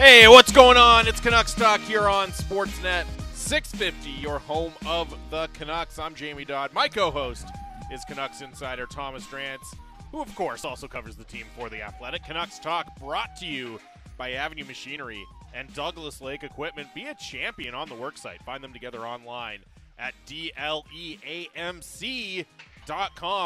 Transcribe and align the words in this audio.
Hey, 0.00 0.26
what's 0.26 0.50
going 0.50 0.78
on? 0.78 1.06
It's 1.06 1.20
Canucks 1.20 1.52
Talk 1.52 1.78
here 1.82 2.08
on 2.08 2.30
Sportsnet 2.30 3.04
650, 3.34 4.08
your 4.08 4.38
home 4.38 4.72
of 4.86 5.14
the 5.28 5.46
Canucks. 5.52 5.98
I'm 5.98 6.14
Jamie 6.14 6.46
Dodd. 6.46 6.72
My 6.72 6.88
co 6.88 7.10
host 7.10 7.46
is 7.92 8.02
Canucks 8.06 8.40
insider 8.40 8.86
Thomas 8.86 9.26
Drance, 9.26 9.76
who, 10.10 10.22
of 10.22 10.34
course, 10.34 10.64
also 10.64 10.88
covers 10.88 11.16
the 11.16 11.24
team 11.24 11.44
for 11.54 11.68
The 11.68 11.82
Athletic. 11.82 12.24
Canucks 12.24 12.58
Talk 12.58 12.98
brought 12.98 13.36
to 13.40 13.46
you 13.46 13.78
by 14.16 14.32
Avenue 14.32 14.64
Machinery 14.64 15.22
and 15.52 15.70
Douglas 15.74 16.22
Lake 16.22 16.44
Equipment. 16.44 16.88
Be 16.94 17.04
a 17.04 17.14
champion 17.14 17.74
on 17.74 17.86
the 17.90 17.94
worksite. 17.94 18.40
Find 18.40 18.64
them 18.64 18.72
together 18.72 19.00
online 19.00 19.58
at 19.98 20.14
DLEAMC.com. 20.26 20.64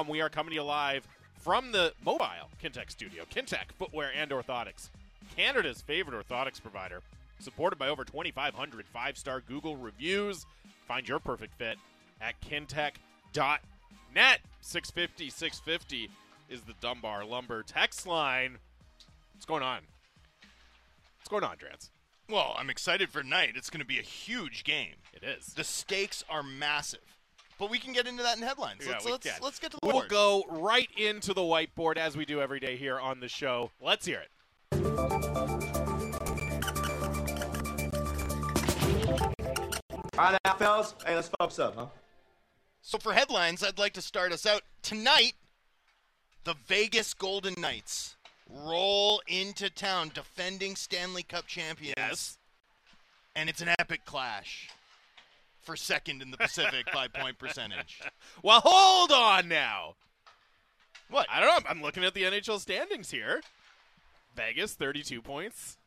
We 0.07 0.21
are 0.21 0.29
coming 0.29 0.51
to 0.51 0.55
you 0.55 0.63
live 0.63 1.05
from 1.41 1.73
the 1.73 1.95
mobile 2.05 2.49
Kintec 2.63 2.93
studio. 2.93 3.25
Kintec 3.25 3.73
Footwear 3.77 4.13
and 4.17 4.31
Orthotics. 4.31 4.91
Canada's 5.37 5.83
favorite 5.83 6.27
orthotics 6.27 6.61
provider, 6.61 7.03
supported 7.39 7.79
by 7.79 7.89
over 7.89 8.05
2,500 8.05 8.87
five 8.87 9.19
star 9.19 9.41
Google 9.41 9.77
reviews. 9.77 10.47
Find 10.87 11.09
your 11.09 11.19
perfect 11.19 11.55
fit 11.55 11.79
at 12.21 12.41
kintec.net. 12.41 14.41
650 14.61 15.31
650 15.31 16.11
is 16.49 16.61
the 16.63 16.75
Dunbar 16.81 17.25
Lumber 17.25 17.63
text 17.63 18.07
line. 18.07 18.59
What's 19.33 19.47
going 19.47 19.63
on? 19.63 19.81
What's 21.19 21.29
going 21.29 21.45
on, 21.45 21.57
Drance? 21.57 21.91
Well, 22.29 22.55
I'm 22.59 22.71
excited 22.71 23.11
for 23.11 23.23
tonight. 23.23 23.53
It's 23.57 23.71
going 23.71 23.81
to 23.81 23.87
be 23.87 23.99
a 23.99 24.03
huge 24.03 24.65
game. 24.65 24.95
It 25.13 25.25
is. 25.25 25.47
The 25.55 25.65
stakes 25.65 26.25
are 26.31 26.43
massive. 26.43 27.01
But 27.59 27.71
we 27.71 27.79
can 27.79 27.93
get 27.93 28.07
into 28.07 28.23
that 28.23 28.37
in 28.37 28.43
headlines. 28.43 28.81
Yeah, 28.85 28.93
let's 28.93 29.05
we 29.05 29.13
let's, 29.13 29.27
can. 29.27 29.35
let's 29.43 29.59
get 29.59 29.71
to 29.73 29.79
the 29.81 29.87
We'll 29.87 30.01
board. 30.01 30.09
go 30.09 30.45
right 30.49 30.89
into 30.97 31.35
the 31.35 31.43
whiteboard 31.43 31.99
as 31.99 32.17
we 32.17 32.25
do 32.25 32.41
every 32.41 32.61
day 32.61 32.77
here 32.77 32.99
on 32.99 33.21
the 33.21 33.29
show. 33.29 33.71
Let's 33.81 34.07
hear 34.07 34.21
it. 34.21 34.29
All 40.17 40.31
right, 40.31 40.39
now, 40.45 40.55
fellas. 40.55 40.95
Hey, 41.07 41.15
let's 41.15 41.29
focus 41.39 41.59
up, 41.59 41.75
huh? 41.77 41.87
So 42.83 42.99
for 42.99 43.13
headlines, 43.13 43.63
I'd 43.65 43.79
like 43.79 43.95
to 43.95 44.03
start 44.03 44.33
us 44.33 44.47
out 44.47 44.63
tonight. 44.83 45.33
The 46.45 46.55
Vegas 46.67 47.15
Golden 47.15 47.55
Knights 47.59 48.17
roll 48.49 49.23
into 49.27 49.71
town, 49.71 50.11
defending 50.15 50.77
Stanley 50.77 51.23
Cup 51.23 51.47
champions. 51.47 51.95
Yes. 51.97 52.39
and 53.35 53.49
it's 53.49 53.63
an 53.63 53.71
epic 53.79 54.05
clash 54.05 54.69
for 55.63 55.75
second 55.77 56.21
in 56.21 56.31
the 56.31 56.37
Pacific 56.37 56.87
by 56.93 57.09
point 57.09 57.39
percentage. 57.39 58.01
Well, 58.43 58.61
hold 58.63 59.11
on 59.11 59.49
now. 59.49 59.95
What? 61.09 61.27
I 61.33 61.41
don't 61.41 61.49
know. 61.65 61.71
I'm 61.71 61.81
looking 61.81 62.05
at 62.05 62.13
the 62.13 62.25
NHL 62.25 62.61
standings 62.61 63.11
here. 63.11 63.41
Vegas 64.35 64.75
32 64.75 65.23
points. 65.23 65.79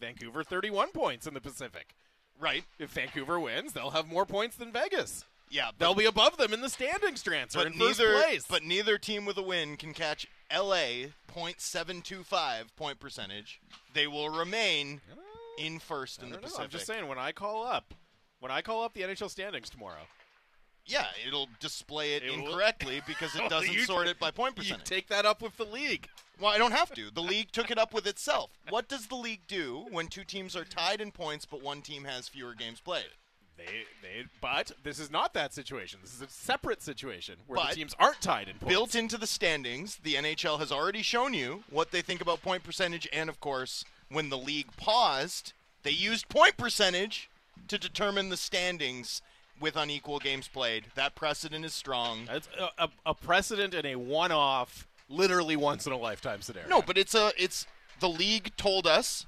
Vancouver 0.00 0.44
31 0.44 0.92
points 0.92 1.26
in 1.26 1.34
the 1.34 1.40
Pacific. 1.40 1.94
Right? 2.40 2.64
If 2.78 2.90
Vancouver 2.90 3.40
wins, 3.40 3.72
they'll 3.72 3.90
have 3.90 4.06
more 4.06 4.24
points 4.24 4.56
than 4.56 4.72
Vegas. 4.72 5.24
Yeah, 5.50 5.70
They'll 5.78 5.94
be 5.94 6.04
above 6.04 6.36
them 6.36 6.52
in 6.52 6.60
the 6.60 6.68
standings, 6.68 7.22
Drancer, 7.22 7.54
but 7.54 7.66
in 7.68 7.72
first 7.72 7.98
neither 7.98 8.18
place. 8.20 8.44
but 8.48 8.62
neither 8.62 8.98
team 8.98 9.24
with 9.24 9.38
a 9.38 9.42
win 9.42 9.76
can 9.78 9.94
catch 9.94 10.26
LA 10.54 11.06
.725 11.34 12.64
point 12.76 13.00
percentage. 13.00 13.60
They 13.94 14.06
will 14.06 14.28
remain 14.28 15.00
uh, 15.10 15.16
in 15.58 15.78
first 15.78 16.22
in 16.22 16.28
the 16.30 16.36
know. 16.36 16.42
Pacific. 16.42 16.64
I'm 16.64 16.70
just 16.70 16.86
saying, 16.86 17.08
when 17.08 17.18
I 17.18 17.32
call 17.32 17.64
up, 17.64 17.94
when 18.40 18.52
I 18.52 18.60
call 18.60 18.84
up 18.84 18.92
the 18.92 19.00
NHL 19.02 19.30
standings 19.30 19.70
tomorrow, 19.70 20.02
Yeah, 20.88 21.06
it'll 21.26 21.48
display 21.60 22.14
it, 22.14 22.22
It 22.22 22.30
will- 22.30 22.46
incorrectly 22.46 23.02
because 23.06 23.34
it 23.36 23.48
doesn't 23.50 23.72
you- 23.72 23.84
sort 23.84 24.06
it 24.08 24.18
by 24.18 24.30
point 24.30 24.54
you 24.56 24.62
percentage. 24.62 24.86
take 24.86 25.08
that 25.08 25.24
up 25.26 25.40
with 25.42 25.56
the 25.56 25.64
league. 25.64 26.08
well, 26.40 26.50
I 26.50 26.58
don't 26.58 26.72
have 26.72 26.92
to. 26.94 27.10
The 27.10 27.22
league 27.22 27.52
took 27.52 27.70
it 27.70 27.78
up 27.78 27.92
with 27.94 28.06
itself. 28.06 28.50
What 28.68 28.88
does 28.88 29.06
the 29.06 29.16
league 29.16 29.42
do 29.46 29.86
when 29.90 30.08
two 30.08 30.24
teams 30.24 30.56
are 30.56 30.64
tied 30.64 31.00
in 31.00 31.12
points 31.12 31.44
but 31.44 31.62
one 31.62 31.82
team 31.82 32.04
has 32.04 32.28
fewer 32.28 32.54
games 32.54 32.80
played? 32.80 33.04
They, 33.56 33.64
they, 34.02 34.24
but 34.40 34.70
this 34.84 35.00
is 35.00 35.10
not 35.10 35.34
that 35.34 35.52
situation. 35.52 35.98
This 36.00 36.14
is 36.14 36.22
a 36.22 36.28
separate 36.28 36.80
situation 36.80 37.38
where 37.48 37.56
But 37.56 37.70
the 37.70 37.74
teams 37.74 37.94
aren't 37.98 38.20
tied 38.20 38.46
in 38.48 38.54
points. 38.54 38.72
Built 38.72 38.94
into 38.94 39.18
the 39.18 39.26
standings, 39.26 39.96
the 39.96 40.14
NHL 40.14 40.60
has 40.60 40.70
already 40.70 41.02
shown 41.02 41.34
you 41.34 41.64
what 41.68 41.90
they 41.90 42.00
think 42.00 42.20
about 42.20 42.40
point 42.40 42.62
percentage, 42.62 43.08
and 43.12 43.28
of 43.28 43.40
course, 43.40 43.84
when 44.10 44.28
the 44.28 44.38
league 44.38 44.68
paused, 44.76 45.54
they 45.82 45.90
used 45.90 46.28
point 46.28 46.56
percentage 46.56 47.28
to 47.66 47.78
determine 47.78 48.28
the 48.28 48.36
standings 48.36 49.22
with 49.60 49.76
unequal 49.76 50.18
games 50.18 50.48
played. 50.48 50.86
That 50.94 51.14
precedent 51.14 51.64
is 51.64 51.74
strong. 51.74 52.26
That's 52.26 52.48
a, 52.58 52.84
a, 52.84 52.88
a 53.06 53.14
precedent 53.14 53.74
and 53.74 53.86
a 53.86 53.96
one-off, 53.96 54.86
literally 55.08 55.56
once 55.56 55.86
in 55.86 55.92
a 55.92 55.96
lifetime 55.98 56.42
scenario. 56.42 56.68
No, 56.68 56.82
but 56.82 56.98
it's 56.98 57.14
a 57.14 57.32
it's 57.36 57.66
the 58.00 58.08
league 58.08 58.56
told 58.56 58.86
us 58.86 59.26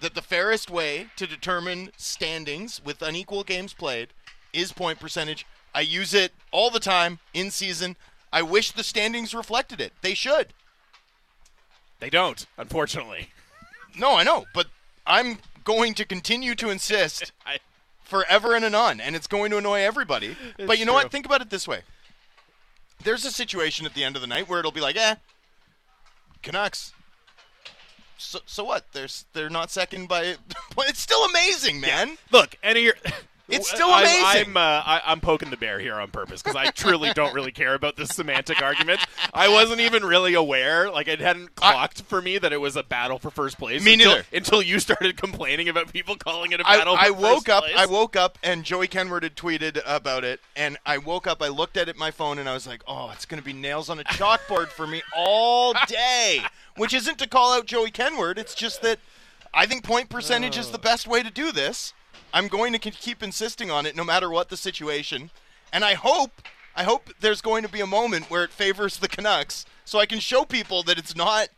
that 0.00 0.14
the 0.14 0.22
fairest 0.22 0.70
way 0.70 1.06
to 1.16 1.26
determine 1.26 1.90
standings 1.96 2.80
with 2.84 3.00
unequal 3.02 3.44
games 3.44 3.72
played 3.72 4.08
is 4.52 4.72
point 4.72 5.00
percentage. 5.00 5.46
I 5.74 5.80
use 5.80 6.14
it 6.14 6.32
all 6.50 6.70
the 6.70 6.80
time 6.80 7.18
in 7.32 7.50
season. 7.50 7.96
I 8.32 8.42
wish 8.42 8.72
the 8.72 8.84
standings 8.84 9.34
reflected 9.34 9.80
it. 9.80 9.92
They 10.02 10.14
should. 10.14 10.48
they 12.00 12.10
don't, 12.10 12.46
unfortunately. 12.58 13.28
No, 13.96 14.16
I 14.16 14.24
know, 14.24 14.46
but 14.52 14.66
I'm 15.06 15.38
going 15.62 15.94
to 15.94 16.04
continue 16.04 16.54
to 16.56 16.68
insist 16.70 17.32
I, 17.46 17.58
forever 18.04 18.54
and 18.54 18.64
anon, 18.64 19.00
and 19.00 19.16
it's 19.16 19.26
going 19.26 19.50
to 19.50 19.58
annoy 19.58 19.80
everybody. 19.80 20.36
It's 20.58 20.66
but 20.66 20.78
you 20.78 20.84
know 20.84 20.92
true. 20.92 21.02
what? 21.02 21.12
Think 21.12 21.26
about 21.26 21.40
it 21.40 21.50
this 21.50 21.66
way. 21.66 21.80
There's 23.02 23.24
a 23.24 23.30
situation 23.32 23.86
at 23.86 23.94
the 23.94 24.04
end 24.04 24.16
of 24.16 24.22
the 24.22 24.28
night 24.28 24.48
where 24.48 24.60
it'll 24.60 24.70
be 24.70 24.80
like, 24.80 24.96
eh, 24.96 25.16
Canucks. 26.42 26.92
So, 28.16 28.38
so 28.46 28.64
what? 28.64 28.92
They're 28.92 29.08
they're 29.32 29.50
not 29.50 29.70
second 29.70 30.08
by. 30.08 30.36
it's 30.78 31.00
still 31.00 31.24
amazing, 31.24 31.80
man. 31.80 32.16
look, 32.30 32.56
any. 32.62 32.92
It's 33.48 33.68
still 33.68 33.90
I'm, 33.90 34.04
amazing. 34.04 34.50
I'm, 34.50 34.56
uh, 34.56 34.60
I, 34.60 35.02
I'm 35.04 35.20
poking 35.20 35.50
the 35.50 35.58
bear 35.58 35.78
here 35.78 35.94
on 35.94 36.10
purpose 36.10 36.42
because 36.42 36.56
I 36.56 36.70
truly 36.70 37.12
don't 37.12 37.34
really 37.34 37.52
care 37.52 37.74
about 37.74 37.96
this 37.96 38.08
semantic 38.08 38.62
argument. 38.62 39.00
I 39.34 39.48
wasn't 39.48 39.80
even 39.80 40.02
really 40.04 40.32
aware, 40.32 40.90
like 40.90 41.08
it 41.08 41.20
hadn't 41.20 41.54
clocked 41.54 42.02
for 42.02 42.22
me 42.22 42.38
that 42.38 42.54
it 42.54 42.60
was 42.60 42.74
a 42.76 42.82
battle 42.82 43.18
for 43.18 43.30
first 43.30 43.58
place. 43.58 43.84
Me 43.84 43.94
until, 43.94 44.12
neither. 44.12 44.26
Until 44.32 44.62
you 44.62 44.78
started 44.78 45.18
complaining 45.18 45.68
about 45.68 45.92
people 45.92 46.16
calling 46.16 46.52
it 46.52 46.60
a 46.60 46.64
battle. 46.64 46.96
I 46.98 47.08
for 47.08 47.14
woke 47.14 47.34
first 47.34 47.48
up. 47.50 47.64
place. 47.64 47.76
I 47.76 47.86
woke 47.86 48.16
up, 48.16 48.38
and 48.42 48.64
Joey 48.64 48.88
Kenward 48.88 49.24
had 49.24 49.36
tweeted 49.36 49.80
about 49.84 50.24
it. 50.24 50.40
And 50.56 50.78
I 50.86 50.96
woke 50.98 51.26
up. 51.26 51.42
I 51.42 51.48
looked 51.48 51.76
at 51.76 51.88
it 51.88 51.98
my 51.98 52.10
phone, 52.10 52.38
and 52.38 52.48
I 52.48 52.54
was 52.54 52.66
like, 52.66 52.82
"Oh, 52.88 53.10
it's 53.10 53.26
going 53.26 53.40
to 53.40 53.44
be 53.44 53.52
nails 53.52 53.90
on 53.90 53.98
a 53.98 54.04
chalkboard 54.04 54.68
for 54.68 54.86
me 54.86 55.02
all 55.14 55.74
day." 55.86 56.40
Which 56.76 56.94
isn't 56.94 57.18
to 57.18 57.28
call 57.28 57.52
out 57.52 57.66
Joey 57.66 57.90
Kenward. 57.90 58.38
It's 58.38 58.54
just 58.54 58.80
that 58.82 58.98
I 59.52 59.66
think 59.66 59.84
point 59.84 60.08
percentage 60.08 60.56
is 60.56 60.70
the 60.70 60.78
best 60.78 61.06
way 61.06 61.22
to 61.22 61.30
do 61.30 61.52
this. 61.52 61.92
I'm 62.34 62.48
going 62.48 62.72
to 62.72 62.80
keep 62.80 63.22
insisting 63.22 63.70
on 63.70 63.86
it, 63.86 63.94
no 63.94 64.02
matter 64.02 64.28
what 64.28 64.48
the 64.48 64.56
situation. 64.56 65.30
And 65.72 65.84
I 65.84 65.94
hope, 65.94 66.42
I 66.74 66.82
hope 66.82 67.10
there's 67.20 67.40
going 67.40 67.62
to 67.62 67.68
be 67.68 67.80
a 67.80 67.86
moment 67.86 68.28
where 68.28 68.42
it 68.42 68.50
favors 68.50 68.98
the 68.98 69.06
Canucks, 69.06 69.64
so 69.84 70.00
I 70.00 70.06
can 70.06 70.18
show 70.18 70.44
people 70.44 70.82
that 70.82 70.98
it's 70.98 71.14
not 71.14 71.48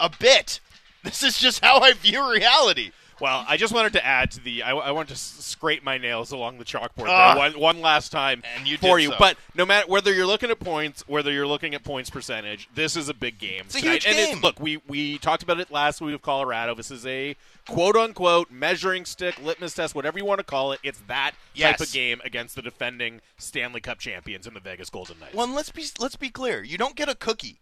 a 0.00 0.10
bit. 0.10 0.60
This 1.02 1.22
is 1.22 1.38
just 1.38 1.64
how 1.64 1.78
I 1.78 1.94
view 1.94 2.30
reality. 2.30 2.90
Well, 3.20 3.44
I 3.46 3.56
just 3.56 3.74
wanted 3.74 3.92
to 3.94 4.04
add 4.06 4.30
to 4.32 4.40
the. 4.40 4.62
I, 4.62 4.70
I 4.72 4.90
want 4.92 5.08
to 5.10 5.16
scrape 5.16 5.84
my 5.84 5.98
nails 5.98 6.32
along 6.32 6.58
the 6.58 6.64
chalkboard 6.64 7.06
Ah. 7.08 7.36
one, 7.36 7.58
one 7.58 7.80
last 7.80 8.10
time 8.10 8.42
And 8.56 8.66
you 8.66 8.78
for 8.78 8.98
you. 8.98 9.10
so. 9.10 9.16
But 9.18 9.36
no 9.54 9.66
matter 9.66 9.86
whether 9.88 10.12
you're 10.12 10.26
looking 10.26 10.50
at 10.50 10.58
points, 10.58 11.04
whether 11.06 11.30
you're 11.30 11.46
looking 11.46 11.74
at 11.74 11.84
points 11.84 12.08
percentage, 12.08 12.68
this 12.74 12.96
is 12.96 13.08
a 13.08 13.14
big 13.14 13.38
game. 13.38 13.62
It's 13.66 13.76
a 13.76 13.80
huge 13.80 14.06
and 14.06 14.16
game. 14.16 14.34
It's, 14.36 14.42
look, 14.42 14.58
we 14.58 14.78
we 14.88 15.18
talked 15.18 15.42
about 15.42 15.60
it 15.60 15.70
last 15.70 16.00
week 16.00 16.12
with 16.12 16.22
Colorado. 16.22 16.74
This 16.74 16.90
is 16.90 17.04
a 17.06 17.36
quote 17.68 17.96
unquote 17.96 18.50
measuring 18.50 19.04
stick, 19.04 19.40
litmus 19.42 19.74
test, 19.74 19.94
whatever 19.94 20.18
you 20.18 20.24
want 20.24 20.38
to 20.38 20.44
call 20.44 20.72
it. 20.72 20.80
It's 20.82 21.00
that 21.08 21.32
type 21.58 21.80
of 21.80 21.92
game 21.92 22.20
against 22.24 22.56
the 22.56 22.62
defending 22.62 23.20
Stanley 23.36 23.80
Cup 23.82 23.98
champions 23.98 24.46
in 24.46 24.54
the 24.54 24.60
Vegas 24.60 24.88
Golden 24.88 25.18
Knights. 25.20 25.34
Well, 25.34 25.44
and 25.44 25.54
let's 25.54 25.70
be 25.70 25.84
let's 25.98 26.16
be 26.16 26.30
clear. 26.30 26.62
You 26.62 26.78
don't 26.78 26.96
get 26.96 27.08
a 27.10 27.14
cookie 27.14 27.58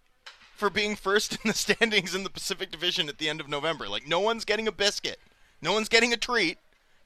for 0.55 0.71
being 0.71 0.95
first 0.97 1.33
in 1.45 1.49
the 1.49 1.55
standings 1.55 2.15
in 2.15 2.23
the 2.23 2.31
Pacific 2.31 2.71
Division 2.71 3.09
at 3.09 3.19
the 3.19 3.29
end 3.29 3.41
of 3.41 3.49
November. 3.49 3.89
Like 3.89 4.07
no 4.07 4.21
one's 4.21 4.45
getting 4.45 4.69
a 4.69 4.73
biscuit. 4.73 5.19
No 5.63 5.73
one's 5.73 5.89
getting 5.89 6.13
a 6.13 6.17
treat. 6.17 6.59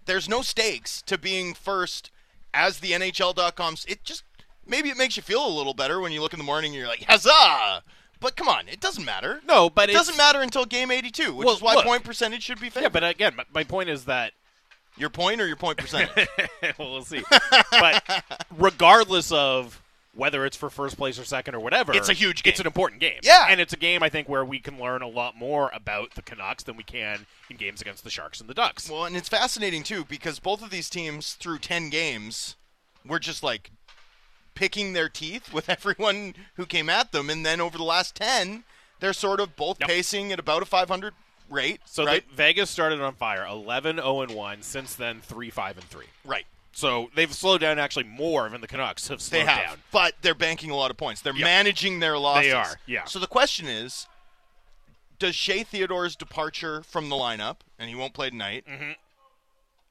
There's 0.05 0.29
no 0.29 0.43
stakes 0.43 1.01
to 1.03 1.17
being 1.17 1.55
first 1.55 2.11
as 2.53 2.81
the 2.81 2.93
NHL.com. 2.93 3.77
It 3.89 4.05
just 4.05 4.25
maybe 4.67 4.89
it 4.91 4.97
makes 4.97 5.17
you 5.17 5.23
feel 5.23 5.47
a 5.47 5.49
little 5.57 5.75
better 5.75 6.01
when 6.01 6.13
you 6.13 6.21
look 6.21 6.33
in 6.33 6.39
the 6.39 6.45
morning 6.45 6.71
and 6.73 6.79
you're 6.79 6.89
like, 6.89 7.05
"Huzzah!" 7.05 7.83
But 8.21 8.37
come 8.37 8.49
on, 8.49 8.69
it 8.69 8.81
doesn't 8.81 9.05
matter. 9.05 9.41
no, 9.47 9.69
but 9.69 9.91
it 9.91 9.95
doesn't 9.95 10.17
matter 10.17 10.41
until 10.43 10.65
game 10.65 10.91
82, 10.93 11.35
which 11.35 11.45
Well, 11.45 11.57
is 11.57 11.61
why 11.63 11.75
look. 11.75 11.85
point 11.85 12.05
percentage 12.05 12.43
should 12.45 12.61
be 12.61 12.71
favored. 12.71 12.85
Yeah, 12.85 12.89
but 12.91 13.05
again, 13.05 13.35
my, 13.37 13.45
my 13.53 13.65
point 13.65 13.89
is 13.89 14.05
that 14.05 14.33
your 14.97 15.11
point 15.11 15.41
or 15.41 15.47
your 15.49 15.57
point 15.57 15.79
percentage. 15.79 16.29
well, 16.79 16.93
we'll 16.93 17.03
see. 17.05 17.25
but 17.73 18.25
regardless 18.57 19.33
of 19.33 19.82
whether 20.15 20.45
it's 20.45 20.57
for 20.57 20.69
first 20.69 20.97
place 20.99 21.19
or 21.19 21.25
second 21.25 21.55
or 21.55 21.61
whatever, 21.61 21.93
It's 21.95 22.09
a 22.09 22.13
huge 22.13 22.43
It's 22.47 22.61
an 22.61 22.67
important 22.67 23.01
game. 23.01 23.19
Yeah. 23.23 23.47
and 23.49 23.61
it's 23.61 23.73
a 23.73 23.77
game 23.79 24.03
I 24.03 24.09
think 24.11 24.29
where 24.29 24.45
we 24.45 24.59
can 24.59 24.79
learn 24.79 25.01
a 25.03 25.09
lot 25.09 25.37
more 25.37 25.71
about 25.75 26.15
the 26.15 26.23
Canucks 26.23 26.65
than 26.65 26.77
we 26.77 26.83
can 26.85 27.25
in 27.49 27.57
games 27.57 27.81
against 27.81 28.05
the 28.05 28.11
Sharks 28.11 28.41
and 28.41 28.49
the 28.49 28.55
Ducks. 28.55 28.91
Well, 28.91 29.05
and 29.07 29.17
it's 29.17 29.29
fascinating 29.29 29.83
too 29.83 30.05
because 30.05 30.39
both 30.39 30.63
of 30.63 30.71
these 30.71 30.91
teams 30.91 31.33
through 31.35 31.61
10 31.61 31.89
games 31.91 32.57
were 33.07 33.19
just 33.19 33.43
like 33.43 33.71
picking 34.55 34.93
their 34.93 35.09
teeth 35.09 35.53
with 35.53 35.69
everyone 35.71 36.35
who 36.57 36.67
came 36.67 36.91
at 36.91 37.13
them 37.13 37.31
and 37.31 37.45
then 37.47 37.61
over 37.61 37.79
the 37.79 37.85
last 37.85 38.15
10 38.15 38.65
they're 39.01 39.13
sort 39.15 39.41
of 39.41 39.57
both 39.57 39.79
Yep. 39.81 39.89
pacing 39.89 40.31
at 40.33 40.39
about 40.39 40.63
a 40.63 40.67
500 40.67 41.15
rate. 41.51 41.81
So 41.87 42.05
right, 42.05 42.27
the, 42.29 42.35
Vegas 42.37 42.71
started 42.71 43.01
on 43.01 43.15
fire, 43.15 43.45
11 43.45 43.97
0 43.97 44.21
and 44.23 44.33
1. 44.35 44.63
Since 44.63 44.95
then, 44.95 45.21
3 45.21 45.51
5 45.51 45.79
and 45.79 45.87
3. 45.89 46.07
right. 46.25 46.45
So 46.73 47.11
they've 47.15 47.33
slowed 47.33 47.61
down 47.61 47.79
actually 47.79 48.05
more 48.05 48.49
than 48.49 48.61
the 48.63 48.67
Canucks 48.67 49.09
have 49.09 49.21
slowed 49.21 49.43
They 49.43 49.45
have, 49.47 49.65
down. 49.67 49.79
but 49.93 50.15
they're 50.23 50.35
banking 50.35 50.71
a 50.71 50.75
lot 50.77 50.91
of 50.91 50.97
points. 50.97 51.21
They're 51.21 51.35
Yep. 51.35 51.45
managing 51.45 52.01
their 52.01 52.19
losses. 52.19 52.45
They 52.51 52.53
are, 52.53 52.81
yeah. 52.87 53.05
So 53.05 53.19
the 53.19 53.27
question 53.27 53.67
is, 53.67 54.07
does 55.19 55.35
Shea 55.35 55.63
Theodore's 55.65 56.17
departure 56.17 56.83
from 56.83 57.09
the 57.11 57.17
lineup, 57.17 57.57
and 57.79 57.89
he 57.91 57.95
won't 57.95 58.15
play 58.15 58.31
tonight, 58.31 58.65
Mm-hmm. 58.67 58.93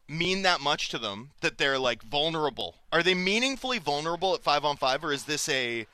mean 0.07 0.41
that 0.41 0.59
much 0.59 0.89
to 0.89 0.97
them 0.97 1.31
that 1.41 1.57
they're 1.57 1.79
like 1.79 2.01
vulnerable? 2.03 2.75
Are 2.91 3.03
they 3.03 3.13
meaningfully 3.13 3.79
vulnerable 3.79 4.33
at 4.33 4.43
five 4.43 4.65
on 4.65 4.75
five, 4.77 5.03
or 5.03 5.13
is 5.13 5.25
this 5.25 5.47
a 5.49 5.85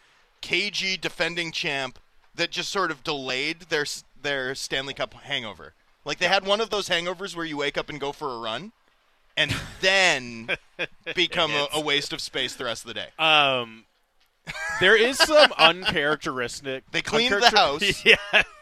KG 0.41 0.99
defending 0.99 1.51
champ 1.51 1.99
that 2.33 2.49
just 2.51 2.71
sort 2.71 2.91
of 2.91 3.03
delayed 3.03 3.61
their 3.69 3.85
their 4.21 4.55
Stanley 4.55 4.93
Cup 4.93 5.13
hangover? 5.13 5.73
Like 6.05 6.17
they 6.19 6.27
had 6.29 6.45
one 6.47 6.61
of 6.61 6.69
those 6.69 6.87
hangovers 6.89 7.35
where 7.35 7.45
you 7.45 7.57
wake 7.57 7.77
up 7.77 7.89
and 7.89 7.99
go 7.99 8.11
for 8.11 8.29
a 8.33 8.39
run, 8.39 8.71
and 9.37 9.55
then 9.79 10.49
become 11.15 11.51
a, 11.51 11.67
a 11.75 11.79
waste 11.79 12.11
of 12.11 12.19
space 12.19 12.55
the 12.55 12.65
rest 12.65 12.83
of 12.83 12.87
the 12.89 12.93
day. 12.95 13.07
Um, 13.17 13.85
there 14.81 14.95
is 14.95 15.17
some 15.17 15.51
uncharacteristic. 15.57 16.83
They 16.91 17.01
cleaned 17.01 17.33
the 17.41 17.49
house. 17.49 17.83
Yeah, 18.05 18.15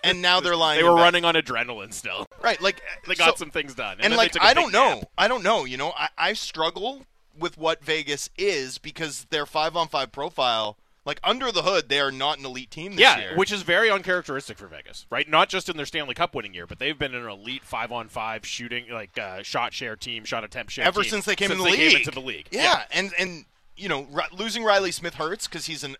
and 0.03 0.21
now 0.21 0.39
they're 0.39 0.55
lying. 0.55 0.79
they 0.79 0.83
were 0.83 0.95
running 0.95 1.25
on 1.25 1.35
adrenaline 1.35 1.93
still. 1.93 2.27
right. 2.43 2.59
Like 2.61 2.81
They 3.07 3.15
got 3.15 3.37
so- 3.37 3.43
some 3.45 3.51
things 3.51 3.73
done, 3.75 3.93
and, 3.97 4.05
and 4.07 4.15
like 4.15 4.31
they 4.33 4.39
took 4.39 4.43
a 4.43 4.47
I 4.47 4.53
don't 4.53 4.71
know, 4.71 4.95
nap. 4.95 5.09
I 5.17 5.27
don't 5.27 5.43
know. 5.43 5.65
You 5.65 5.77
know, 5.77 5.93
I, 5.97 6.09
I 6.17 6.33
struggle 6.33 7.05
with 7.37 7.57
what 7.57 7.83
Vegas 7.83 8.29
is 8.37 8.77
because 8.77 9.25
their 9.29 9.45
five 9.45 9.75
on 9.75 9.87
five 9.87 10.11
profile, 10.11 10.77
like 11.05 11.19
under 11.23 11.51
the 11.51 11.61
hood, 11.61 11.87
they 11.87 11.99
are 11.99 12.11
not 12.11 12.39
an 12.39 12.45
elite 12.45 12.71
team 12.71 12.93
this 12.93 13.01
Yeah, 13.01 13.19
year. 13.19 13.37
which 13.37 13.51
is 13.51 13.61
very 13.61 13.89
uncharacteristic 13.91 14.57
for 14.57 14.67
Vegas, 14.67 15.05
right? 15.09 15.29
Not 15.29 15.49
just 15.49 15.69
in 15.69 15.77
their 15.77 15.85
Stanley 15.85 16.15
Cup 16.15 16.33
winning 16.35 16.53
year, 16.53 16.65
but 16.67 16.79
they've 16.79 16.97
been 16.97 17.13
an 17.15 17.25
elite 17.27 17.63
five 17.63 17.91
on 17.91 18.07
five 18.09 18.45
shooting, 18.45 18.85
like 18.91 19.17
uh, 19.17 19.43
shot 19.43 19.71
share 19.73 19.95
team, 19.95 20.25
shot 20.25 20.43
attempt 20.43 20.71
share 20.71 20.85
ever 20.85 21.03
since 21.03 21.25
they 21.25 21.35
came 21.35 21.51
in 21.51 21.57
the 21.59 21.63
they 21.63 21.71
league. 21.71 21.89
Came 21.91 21.97
into 21.99 22.11
the 22.11 22.19
league, 22.21 22.47
Yeah, 22.51 22.83
and 22.91 23.11
and 23.19 23.45
you 23.77 23.87
know, 23.89 24.03
Ri- 24.11 24.23
losing 24.31 24.63
Reilly 24.63 24.91
Smith 24.91 25.15
hurts 25.15 25.47
because 25.47 25.65
he's 25.65 25.83
an 25.83 25.95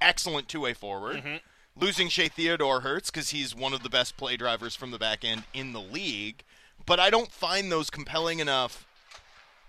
excellent 0.00 0.48
two 0.48 0.60
way 0.60 0.72
forward. 0.72 1.16
Mm-hmm. 1.18 1.36
Losing 1.76 2.08
Shea 2.08 2.28
Theodore 2.28 2.80
hurts 2.80 3.10
because 3.10 3.30
he's 3.30 3.54
one 3.54 3.72
of 3.72 3.82
the 3.84 3.88
best 3.88 4.16
play 4.16 4.36
drivers 4.36 4.74
from 4.74 4.90
the 4.92 4.98
back 4.98 5.24
end 5.24 5.44
in 5.54 5.72
the 5.72 5.80
league. 5.80 6.42
But 6.86 6.98
I 6.98 7.10
don't 7.10 7.30
find 7.30 7.70
those 7.70 7.90
compelling 7.90 8.40
enough 8.40 8.84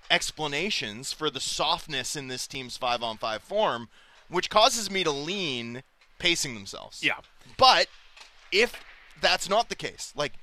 explanations 0.09 1.13
for 1.13 1.29
the 1.29 1.39
softness 1.39 2.15
in 2.15 2.27
this 2.27 2.47
team's 2.47 2.77
five 2.77 3.03
on 3.03 3.17
five 3.17 3.43
form, 3.43 3.89
which 4.29 4.49
causes 4.49 4.89
me 4.89 5.03
to 5.03 5.11
lean 5.11 5.83
pacing 6.17 6.53
themselves. 6.53 7.03
Yeah. 7.03 7.19
But 7.57 7.87
if 8.51 8.83
that's 9.21 9.49
not 9.49 9.69
the 9.69 9.75
case, 9.75 10.13
like 10.15 10.33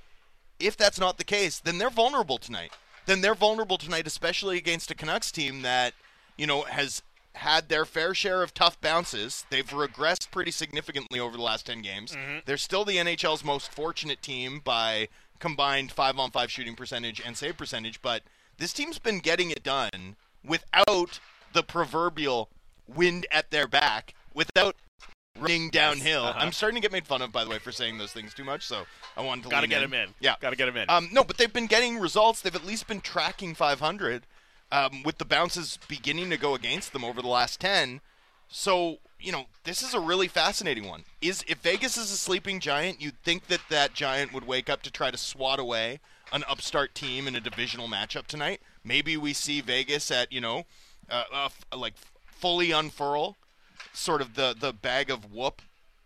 if 0.58 0.76
that's 0.76 1.00
not 1.00 1.18
the 1.18 1.24
case, 1.24 1.60
then 1.60 1.78
they're 1.78 1.90
vulnerable 1.90 2.38
tonight. 2.38 2.72
Then 3.06 3.20
they're 3.20 3.34
vulnerable 3.34 3.78
tonight, 3.78 4.06
especially 4.06 4.58
against 4.58 4.90
a 4.90 4.94
Canucks 4.94 5.30
team 5.30 5.62
that, 5.62 5.94
you 6.36 6.46
know, 6.46 6.62
has 6.62 7.02
had 7.34 7.68
their 7.68 7.84
fair 7.84 8.14
share 8.14 8.42
of 8.42 8.54
tough 8.54 8.80
bounces. 8.80 9.44
They've 9.50 9.68
regressed 9.68 10.30
pretty 10.30 10.50
significantly 10.50 11.20
over 11.20 11.36
the 11.36 11.42
last 11.42 11.66
10 11.66 11.82
games. 11.82 12.12
Mm-hmm. 12.12 12.38
They're 12.46 12.56
still 12.56 12.84
the 12.84 12.96
NHL's 12.96 13.44
most 13.44 13.70
fortunate 13.70 14.22
team 14.22 14.60
by 14.64 15.08
combined 15.38 15.92
5 15.92 16.18
on 16.18 16.30
5 16.30 16.50
shooting 16.50 16.74
percentage 16.74 17.20
and 17.24 17.36
save 17.36 17.58
percentage, 17.58 18.00
but 18.00 18.22
this 18.58 18.72
team's 18.72 18.98
been 18.98 19.18
getting 19.18 19.50
it 19.50 19.62
done 19.62 20.16
without 20.42 21.20
the 21.52 21.62
proverbial 21.62 22.48
wind 22.88 23.26
at 23.30 23.50
their 23.50 23.66
back, 23.66 24.14
without 24.34 24.76
running 25.38 25.70
downhill. 25.70 26.24
uh-huh. 26.24 26.38
I'm 26.40 26.52
starting 26.52 26.76
to 26.76 26.80
get 26.82 26.92
made 26.92 27.06
fun 27.06 27.22
of, 27.22 27.32
by 27.32 27.44
the 27.44 27.50
way, 27.50 27.58
for 27.58 27.72
saying 27.72 27.98
those 27.98 28.12
things 28.12 28.32
too 28.32 28.44
much, 28.44 28.64
so 28.66 28.86
I 29.16 29.22
wanted 29.22 29.44
to 29.44 29.48
Got 29.50 29.56
to 29.56 29.62
lean 29.62 29.70
get 29.70 29.82
in. 29.82 29.92
him 29.92 29.94
in. 29.94 30.14
Yeah. 30.20 30.34
got 30.40 30.50
to 30.50 30.56
get 30.56 30.68
him 30.68 30.76
in. 30.76 30.88
Um, 30.88 31.08
no, 31.12 31.24
but 31.24 31.36
they've 31.36 31.52
been 31.52 31.66
getting 31.66 31.98
results. 31.98 32.40
They've 32.40 32.54
at 32.54 32.64
least 32.66 32.86
been 32.86 33.00
tracking 33.00 33.54
500 33.54 34.22
um, 34.72 35.02
with 35.02 35.18
the 35.18 35.24
bounces 35.24 35.78
beginning 35.88 36.30
to 36.30 36.36
go 36.36 36.54
against 36.54 36.92
them 36.92 37.04
over 37.04 37.20
the 37.20 37.28
last 37.28 37.60
10. 37.60 38.00
So, 38.48 38.98
you 39.20 39.32
know, 39.32 39.46
this 39.64 39.82
is 39.82 39.92
a 39.92 40.00
really 40.00 40.28
fascinating 40.28 40.86
one. 40.86 41.04
Is 41.20 41.44
if 41.48 41.58
Vegas 41.58 41.96
is 41.96 42.10
a 42.10 42.16
sleeping 42.16 42.60
giant, 42.60 43.00
you'd 43.00 43.20
think 43.22 43.48
that 43.48 43.60
that 43.68 43.92
giant 43.92 44.32
would 44.32 44.46
wake 44.46 44.70
up 44.70 44.82
to 44.82 44.90
try 44.90 45.10
to 45.10 45.18
swat 45.18 45.58
away 45.58 46.00
an 46.32 46.44
upstart 46.48 46.94
team 46.94 47.28
in 47.28 47.36
a 47.36 47.40
divisional 47.40 47.88
matchup 47.88 48.26
tonight. 48.26 48.60
Maybe 48.84 49.16
we 49.16 49.32
see 49.32 49.60
Vegas 49.60 50.10
at, 50.10 50.32
you 50.32 50.40
know, 50.40 50.64
uh, 51.10 51.24
uh, 51.32 51.48
like 51.76 51.94
fully 52.38 52.70
unfurl 52.70 53.36
sort 53.92 54.20
of 54.20 54.34
the 54.34 54.54
the 54.58 54.72
bag 54.72 55.10
of 55.10 55.32
whoop. 55.32 55.62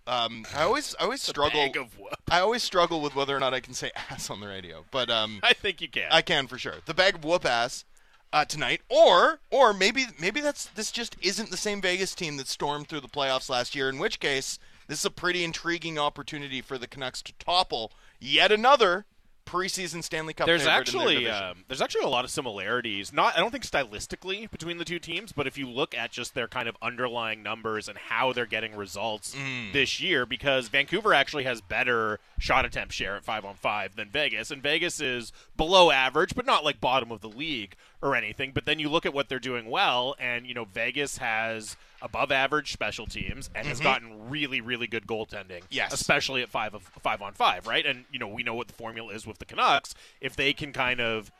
Um, 0.07 0.45
I 0.55 0.63
always 0.63 0.95
I 0.99 1.05
always 1.05 1.23
struggle 1.23 1.61
Bag 1.61 1.77
of 1.77 1.99
whoop. 1.99 2.17
I 2.31 2.41
always 2.41 2.63
struggle 2.63 3.01
with 3.01 3.15
whether 3.15 3.37
or 3.37 3.41
not 3.41 3.55
I 3.55 3.61
can 3.61 3.75
say 3.75 3.91
ass 4.11 4.31
on 4.31 4.41
the 4.41 4.49
radio, 4.49 4.85
but 4.91 5.11
um, 5.11 5.41
I 5.43 5.53
think 5.53 5.81
you 5.81 5.89
can. 5.89 6.09
I 6.11 6.23
can 6.23 6.47
for 6.47 6.59
sure. 6.59 6.77
The 6.87 6.95
bag 6.95 7.17
of 7.17 7.25
whoop 7.25 7.45
ass 7.45 7.85
uh, 8.33 8.45
tonight, 8.45 8.81
or 8.89 9.41
or 9.51 9.73
maybe 9.73 10.07
maybe 10.19 10.41
that's 10.41 10.67
this 10.67 10.91
just 10.91 11.17
isn't 11.21 11.51
the 11.51 11.57
same 11.57 11.81
Vegas 11.81 12.15
team 12.15 12.37
that 12.39 12.49
stormed 12.49 12.89
through 12.89 13.01
the 13.01 13.09
playoffs 13.09 13.51
last 13.51 13.75
year. 13.75 13.89
In 13.89 13.99
which 13.99 14.21
case, 14.21 14.59
this 14.89 15.01
is 15.01 15.05
a 15.05 15.11
pretty 15.11 15.45
intriguing 15.45 15.99
opportunity 15.99 16.61
for 16.61 16.79
the 16.79 16.89
Canucks 16.89 17.23
to 17.23 17.33
topple 17.35 17.93
yet 18.19 18.51
another 18.53 19.05
preseason 19.51 20.03
Stanley 20.05 20.33
Cup. 20.35 20.47
There's 20.47 20.63
favorite 20.65 20.89
in 20.89 20.99
their 20.99 21.03
actually 21.09 21.29
um, 21.31 21.65
there's 21.69 21.81
actually 21.83 22.05
a 22.05 22.09
lot 22.09 22.25
of 22.25 22.31
similarities. 22.31 23.13
Not 23.13 23.37
I 23.37 23.41
don't 23.41 23.51
think 23.51 23.65
stylistically 23.65 24.51
between 24.51 24.79
the 24.79 24.85
two 24.85 24.99
teams, 24.99 25.33
but 25.33 25.47
if 25.47 25.59
you 25.59 25.69
look 25.69 25.95
at 25.95 26.11
just 26.13 26.35
their 26.35 26.49
kind 26.49 26.69
of 26.69 26.77
underlying 26.81 27.43
numbers 27.43 27.89
and 27.89 27.99
how 27.99 28.33
they're 28.33 28.47
getting 28.47 28.77
results 28.77 29.35
Mm. 29.35 29.73
this 29.73 30.01
year, 30.01 30.27
because 30.27 30.69
Vancouver 30.69 31.13
actually 31.15 31.45
has 31.45 31.61
better 31.61 32.19
shot 32.39 32.65
attempt 32.65 32.95
share 32.95 33.17
at 33.17 33.25
five 33.25 33.45
on 33.45 33.55
five 33.55 33.97
than 33.97 34.09
Vegas, 34.09 34.51
and 34.51 34.63
Vegas 34.63 35.01
is 35.01 35.33
below 35.57 35.91
average, 35.91 36.35
but 36.35 36.47
not 36.47 36.65
like 36.65 36.81
bottom 36.81 37.11
of 37.13 37.21
the 37.21 37.29
league 37.29 37.75
or 38.03 38.15
anything. 38.17 38.53
But 38.53 38.65
then 38.67 38.79
you 38.79 38.89
look 38.89 39.05
at 39.07 39.13
what 39.15 39.29
they're 39.29 39.39
doing 39.39 39.67
well, 39.69 40.15
and 40.19 40.47
you 40.47 40.55
know 40.55 40.65
Vegas 40.65 41.19
has 41.19 41.77
above 42.03 42.33
average 42.33 42.73
special 42.73 43.07
teams 43.07 43.51
and 43.55 43.67
has 43.67 43.81
gotten 43.81 44.31
really 44.31 44.61
really 44.61 44.87
good 44.87 45.07
goaltending. 45.07 45.61
Mm-hmm. 45.61 45.67
Yes. 45.71 45.93
especially 45.93 46.43
at 46.43 46.49
five 46.49 46.75
of 46.75 46.83
five 47.03 47.23
on 47.23 47.33
five, 47.33 47.67
right? 47.67 47.85
And 47.85 48.05
you 48.13 48.19
know 48.19 48.29
we 48.29 48.43
know 48.43 48.55
what 48.55 48.69
the 48.69 48.75
formula 48.75 49.13
is 49.13 49.27
with 49.27 49.39
the 49.39 49.45
Canucks. 49.45 49.95
If 50.21 50.37
they 50.37 50.53
can 50.53 50.73
kind 50.73 51.01
of 51.01 51.31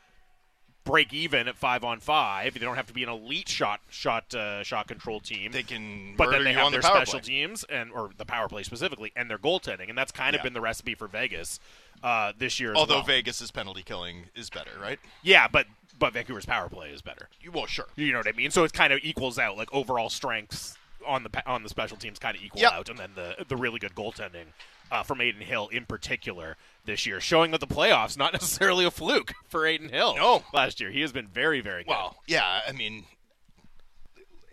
break 0.83 1.13
even 1.13 1.47
at 1.47 1.55
five 1.55 1.83
on 1.83 1.99
five, 1.99 2.53
they 2.53 2.59
don't 2.59 2.75
have 2.75 2.87
to 2.87 2.93
be 2.93 3.03
an 3.03 3.09
elite 3.09 3.47
shot 3.47 3.81
shot 3.89 4.33
uh, 4.33 4.63
shot 4.63 4.87
control 4.87 5.19
team. 5.19 5.51
they 5.51 5.63
can 5.63 6.15
but 6.17 6.31
then 6.31 6.43
they 6.43 6.53
have 6.53 6.71
their 6.71 6.81
the 6.81 6.87
special 6.87 7.19
play. 7.19 7.27
teams 7.27 7.63
and 7.65 7.91
or 7.91 8.09
the 8.17 8.25
power 8.25 8.47
play 8.47 8.63
specifically 8.63 9.11
and 9.15 9.29
their 9.29 9.37
goaltending, 9.37 9.89
and 9.89 9.97
that's 9.97 10.11
kind 10.11 10.35
of 10.35 10.43
been 10.43 10.53
the 10.53 10.61
recipe 10.61 10.95
for 10.95 11.07
Vegas 11.07 11.59
uh, 12.03 12.33
this 12.37 12.59
year. 12.59 12.73
Although 12.73 12.95
well. 12.95 13.03
Vegas's 13.03 13.51
penalty 13.51 13.83
killing 13.83 14.25
is 14.35 14.49
better, 14.49 14.71
right? 14.81 14.99
yeah, 15.23 15.47
but 15.47 15.67
but 16.01 16.11
Vancouver's 16.11 16.45
power 16.45 16.67
play 16.67 16.89
is 16.89 17.01
better. 17.01 17.29
You- 17.39 17.51
Well, 17.53 17.65
sure. 17.67 17.87
You 17.95 18.11
know 18.11 18.17
what 18.19 18.27
I 18.27 18.33
mean? 18.33 18.51
So 18.51 18.65
it 18.65 18.73
kind 18.73 18.91
of 18.91 18.99
equals 19.03 19.39
out. 19.39 19.55
Like 19.55 19.73
overall 19.73 20.09
strengths 20.09 20.75
on 21.07 21.23
the 21.23 21.49
on 21.49 21.63
the 21.63 21.69
special 21.69 21.95
teams 21.95 22.19
kind 22.19 22.35
of 22.35 22.43
equal 22.43 22.61
Yep. 22.61 22.71
out, 22.73 22.89
and 22.89 22.99
then 22.99 23.11
the 23.15 23.45
the 23.47 23.55
really 23.55 23.79
good 23.79 23.95
goaltending 23.95 24.47
uh, 24.91 25.03
from 25.03 25.21
Adin 25.21 25.41
Hill 25.41 25.69
in 25.69 25.85
particular 25.85 26.57
this 26.85 27.05
year, 27.05 27.19
showing 27.21 27.51
that 27.51 27.59
the 27.61 27.67
playoffs 27.67 28.17
not 28.17 28.33
necessarily 28.39 28.83
a 28.83 28.91
fluke 28.91 29.31
for 29.47 29.65
Adin 29.65 29.89
Hill. 29.89 30.15
No. 30.15 30.43
last 30.53 30.79
year 30.81 30.91
he 30.91 31.01
has 31.01 31.11
been 31.13 31.27
very 31.27 31.61
very 31.61 31.83
good. 31.83 31.89
Well, 31.91 32.17
yeah, 32.27 32.61
I 32.67 32.71
mean, 32.73 33.05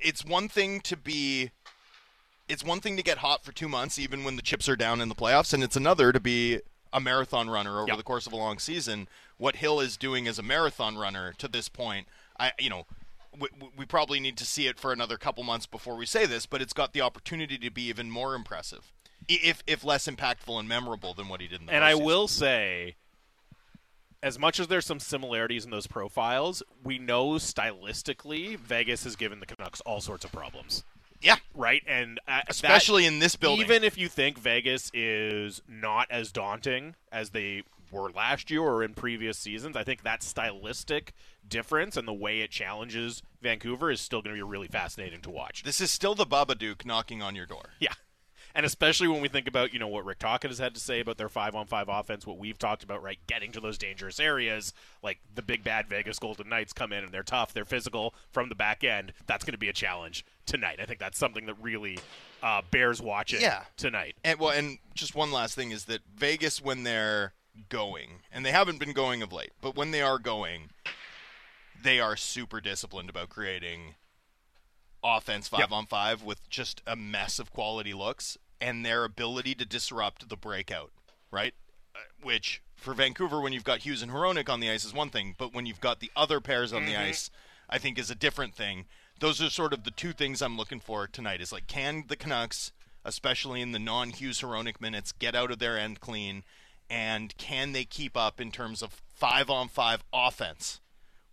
it's 0.01 0.25
one 0.25 0.49
thing 0.49 0.81
to 0.83 0.97
be, 0.97 1.51
it's 2.49 2.65
one 2.65 2.81
thing 2.81 2.97
to 2.97 3.03
get 3.03 3.19
hot 3.19 3.45
for 3.45 3.53
two 3.53 3.69
months, 3.69 3.99
even 3.99 4.23
when 4.25 4.37
the 4.37 4.43
chips 4.43 4.69
are 4.69 4.77
down 4.77 5.01
in 5.01 5.09
the 5.09 5.15
playoffs, 5.15 5.53
and 5.53 5.63
it's 5.65 5.77
another 5.77 6.13
to 6.13 6.21
be 6.21 6.61
a 6.93 7.01
marathon 7.01 7.51
runner 7.51 7.79
over 7.79 7.89
Yep. 7.89 7.97
the 7.97 8.03
course 8.03 8.27
of 8.27 8.33
a 8.33 8.37
long 8.37 8.59
season. 8.59 9.09
What 9.37 9.57
Hill 9.57 9.81
is 9.81 9.97
doing 9.97 10.27
as 10.27 10.39
a 10.39 10.43
marathon 10.43 10.97
runner 10.99 11.33
to 11.39 11.49
this 11.49 11.69
point, 11.69 12.07
I, 12.39 12.53
you 12.59 12.71
know. 12.71 12.87
We, 13.39 13.49
we 13.77 13.85
probably 13.85 14.19
need 14.19 14.37
to 14.39 14.45
see 14.47 14.67
it 14.67 14.81
for 14.81 14.91
another 14.93 15.17
couple 15.17 15.45
months 15.45 15.67
before 15.67 15.95
we 15.97 16.07
say 16.07 16.25
this, 16.27 16.45
but 16.47 16.61
it's 16.63 16.73
got 16.73 16.93
the 16.93 17.03
opportunity 17.03 17.57
to 17.59 17.71
be 17.71 17.83
even 17.83 18.11
more 18.11 18.35
impressive, 18.35 18.91
if 19.29 19.63
if 19.67 19.85
less 19.85 20.09
impactful 20.09 20.59
and 20.59 20.67
memorable 20.69 21.15
than 21.15 21.29
what 21.29 21.41
he 21.41 21.47
did 21.47 21.61
in 21.61 21.67
the 21.67 21.73
and 21.75 21.85
I 21.85 21.93
postseason. 21.93 22.05
will 22.05 22.27
say, 22.27 22.97
as 24.23 24.39
much 24.39 24.59
as 24.59 24.67
there's 24.67 24.87
some 24.87 24.99
similarities 24.99 25.65
in 25.65 25.71
those 25.71 25.87
profiles, 25.87 26.63
we 26.83 26.99
know 26.99 27.33
stylistically 27.35 28.59
Vegas 28.59 29.05
has 29.05 29.15
given 29.15 29.39
the 29.41 29.47
Canucks 29.47 29.81
all 29.83 30.01
sorts 30.01 30.25
of 30.25 30.33
problems. 30.33 30.83
Yeah, 31.21 31.37
Right, 31.55 31.83
and 31.87 32.19
uh, 32.29 32.39
that- 32.39 32.45
especially 32.49 33.07
in 33.07 33.19
this 33.19 33.37
building. 33.37 33.65
Even 33.65 33.85
if 33.85 33.97
you 33.99 34.09
think 34.09 34.39
Vegas 34.39 34.91
is 34.95 35.63
not 35.69 36.07
as 36.11 36.33
daunting 36.33 36.95
as 37.11 37.31
they 37.31 37.63
were 37.91 38.11
last 38.11 38.51
year 38.51 38.61
or 38.61 38.83
in 38.85 38.95
previous 38.95 39.39
seasons, 39.39 39.77
I 39.77 39.83
think 39.85 40.03
that 40.03 40.23
stylistic 40.23 41.15
difference 41.49 41.97
and 41.97 42.07
the 42.07 42.13
way 42.13 42.41
it 42.41 42.51
challenges 42.51 43.23
Vancouver 43.41 43.91
is 43.91 44.01
still 44.01 44.21
going 44.21 44.37
to 44.37 44.39
be 44.39 44.49
really 44.49 44.69
fascinating 44.69 45.21
to 45.23 45.31
watch. 45.31 45.63
this 45.63 45.81
is 45.81 45.91
still 45.91 46.15
the 46.15 46.27
Babadook 46.27 46.85
knocking 46.85 47.23
on 47.23 47.35
your 47.35 47.47
door. 47.47 47.71
Yeah. 47.81 47.95
And 48.55 48.65
especially 48.67 49.09
when 49.09 49.21
we 49.21 49.29
think 49.29 49.47
about, 49.47 49.73
you 49.73 49.79
know, 49.79 49.89
what 49.89 50.05
Rick 50.05 50.19
Tocchet 50.21 50.51
has 50.51 50.59
had 50.59 50.75
to 50.75 50.81
say 50.81 51.01
about 51.01 51.17
their 51.19 51.29
five 51.29 51.55
on 51.55 51.67
five 51.67 51.89
offense, 51.89 52.27
what 52.27 52.39
we've 52.39 52.59
talked 52.59 52.83
about, 52.83 53.03
right? 53.03 53.19
Getting 53.27 53.53
to 53.53 53.61
those 53.61 53.79
dangerous 53.79 54.19
areas, 54.19 54.73
like 55.03 55.19
the 55.35 55.43
big 55.43 55.63
bad 55.63 55.87
Vegas 55.89 56.19
Golden 56.19 56.49
Knights 56.49 56.73
come 56.73 56.93
in 56.93 57.05
and 57.05 57.13
they're 57.13 57.23
tough, 57.23 57.53
they're 57.53 57.65
physical 57.65 58.15
from 58.33 58.49
the 58.49 58.55
back 58.55 58.83
end. 58.83 59.13
That's 59.27 59.45
going 59.45 59.53
to 59.53 59.59
be 59.59 59.69
a 59.69 59.73
challenge 59.73 60.25
tonight. 60.47 60.79
I 60.83 60.87
think 60.87 60.99
that's 60.99 61.19
something 61.19 61.47
that 61.47 61.57
really 61.61 61.99
uh, 62.43 62.63
bears 62.71 63.01
watching 63.03 63.41
Yeah. 63.41 63.65
tonight. 63.77 64.17
And 64.25 64.39
well, 64.41 64.51
and 64.51 64.79
just 64.95 65.15
one 65.15 65.31
last 65.31 65.55
thing 65.55 65.71
is 65.71 65.85
that 65.85 66.01
Vegas, 66.17 66.61
when 66.61 66.83
they're 66.85 67.35
going, 67.69 68.21
and 68.33 68.47
they 68.47 68.53
haven't 68.53 68.79
been 68.79 68.93
going 68.93 69.23
of 69.23 69.33
late, 69.33 69.51
but 69.61 69.77
when 69.77 69.91
they 69.91 70.01
are 70.03 70.19
going, 70.19 70.71
they 71.81 72.01
are 72.01 72.17
super 72.17 72.61
disciplined 72.61 73.11
about 73.11 73.29
creating 73.29 73.95
offense 75.03 75.49
five 75.49 75.61
Yep. 75.61 75.73
on 75.73 75.87
five 75.87 76.23
with 76.23 76.49
just 76.51 76.83
a 76.87 76.97
mess 76.97 77.39
of 77.39 77.53
quality 77.53 77.95
looks 77.95 78.37
and 78.61 78.85
their 78.85 79.05
ability 79.05 79.55
to 79.57 79.65
disrupt 79.65 80.29
the 80.29 80.37
breakout, 80.37 80.91
right? 81.31 81.55
Uh, 81.95 81.99
Which 82.23 82.63
for 82.75 82.95
Vancouver, 82.95 83.41
when 83.41 83.53
you've 83.53 83.65
got 83.65 83.81
Hughes 83.81 84.03
and 84.03 84.13
Hronek 84.13 84.49
on 84.49 84.61
the 84.61 84.71
ice, 84.71 84.85
is 84.85 84.93
one 84.93 85.11
thing, 85.11 85.35
but 85.39 85.53
when 85.55 85.67
you've 85.67 85.81
got 85.81 86.01
the 86.01 86.11
other 86.17 86.41
pairs 86.41 86.73
on 86.73 86.87
the 86.87 86.97
ice, 86.97 87.31
I 87.69 87.79
think 87.79 87.99
is 87.99 88.11
a 88.11 88.15
different 88.15 88.55
thing. 88.55 88.87
Those 89.21 89.43
are 89.43 89.51
sort 89.51 89.73
of 89.73 89.85
the 89.85 89.91
two 89.91 90.13
things 90.13 90.41
I'm 90.41 90.57
looking 90.57 90.81
for 90.81 91.07
tonight. 91.07 91.41
Is 91.41 91.53
like, 91.53 91.67
can 91.67 92.05
the 92.09 92.17
Canucks, 92.17 92.73
especially 93.05 93.61
in 93.61 93.73
the 93.73 93.79
non-Hughes 93.79 94.41
Hronek 94.41 94.81
minutes, 94.81 95.13
get 95.13 95.35
out 95.35 95.51
of 95.51 95.59
their 95.59 95.77
end 95.79 96.01
clean, 96.01 96.45
and 96.89 97.37
can 97.37 97.73
they 97.73 97.85
keep 97.85 98.17
up 98.17 98.41
in 98.41 98.51
terms 98.53 98.83
of 98.83 99.03
five 99.15 99.51
on 99.51 99.69
five 99.69 100.05
offense? 100.13 100.81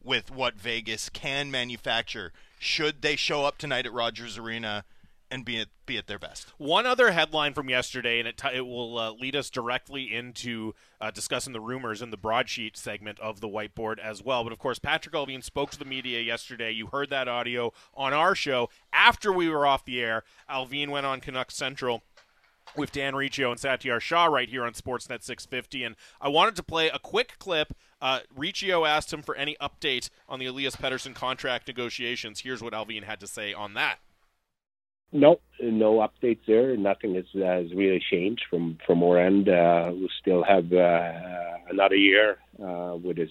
with 0.03 0.29
what 0.29 0.53
Vegas 0.53 1.09
can 1.09 1.49
manufacture 1.49 2.31
should 2.65 3.01
they 3.01 3.15
show 3.15 3.45
up 3.45 3.57
tonight 3.57 3.85
at 3.85 3.93
Rogers 3.93 4.37
Arena 4.37 4.85
and 5.31 5.43
be 5.43 5.59
at 5.59 5.67
be 5.85 5.97
at 5.97 6.07
their 6.07 6.19
best. 6.19 6.47
One 6.57 6.85
other 6.85 7.11
headline 7.11 7.53
from 7.53 7.69
yesterday, 7.69 8.19
and 8.19 8.27
it, 8.27 8.37
t- 8.37 8.55
it 8.55 8.65
will 8.65 8.97
uh, 8.97 9.11
lead 9.11 9.35
us 9.35 9.49
directly 9.49 10.13
into 10.13 10.73
uh, 10.99 11.11
discussing 11.11 11.53
the 11.53 11.59
rumors 11.59 12.01
in 12.01 12.09
the 12.09 12.17
broadsheet 12.17 12.75
segment 12.77 13.19
of 13.19 13.39
the 13.39 13.47
whiteboard 13.47 13.99
as 13.99 14.23
well. 14.23 14.43
But 14.43 14.53
of 14.53 14.59
course, 14.59 14.79
Patrik 14.79 15.13
Allvin 15.13 15.43
spoke 15.43 15.71
to 15.71 15.79
the 15.79 15.85
media 15.85 16.21
yesterday. 16.21 16.71
You 16.71 16.87
heard 16.87 17.09
that 17.11 17.27
audio 17.27 17.71
on 17.93 18.13
our 18.13 18.33
show 18.33 18.69
after 18.93 19.31
we 19.31 19.49
were 19.49 19.67
off 19.67 19.85
the 19.85 20.01
air. 20.01 20.23
Alvine 20.49 20.89
went 20.89 21.05
on 21.05 21.21
Canucks 21.21 21.55
Central 21.55 22.03
with 22.77 22.91
Dan 22.91 23.15
Riccio 23.15 23.51
and 23.51 23.59
Satiar 23.59 23.99
Shah 23.99 24.25
right 24.25 24.49
here 24.49 24.63
on 24.63 24.73
Sportsnet 24.73 25.23
650. 25.23 25.83
And 25.83 25.95
I 26.21 26.29
wanted 26.29 26.55
to 26.57 26.63
play 26.63 26.89
a 26.89 26.99
quick 26.99 27.37
clip. 27.39 27.73
Uh, 28.01 28.19
Riccio 28.35 28.85
asked 28.85 29.11
him 29.11 29.21
for 29.21 29.35
any 29.35 29.55
update 29.61 30.09
on 30.27 30.39
the 30.39 30.45
Elias 30.45 30.75
Pettersson 30.75 31.15
contract 31.15 31.67
negotiations. 31.67 32.41
Here's 32.41 32.61
what 32.61 32.73
Allvin 32.73 33.03
had 33.03 33.19
to 33.21 33.27
say 33.27 33.53
on 33.53 33.73
that. 33.75 33.99
No, 35.11 35.39
no 35.61 35.99
updates 35.99 36.41
there. 36.45 36.75
Nothing 36.75 37.15
has, 37.15 37.25
has 37.33 37.73
really 37.73 38.03
changed 38.11 38.43
from 38.49 38.77
from 38.85 39.01
our 39.01 39.17
end. 39.17 39.47
Uh, 39.47 39.91
we 39.93 40.09
still 40.19 40.43
have 40.43 40.73
uh, 40.73 41.11
another 41.69 41.95
year 41.95 42.37
uh, 42.61 42.97
with 43.01 43.17
his 43.17 43.29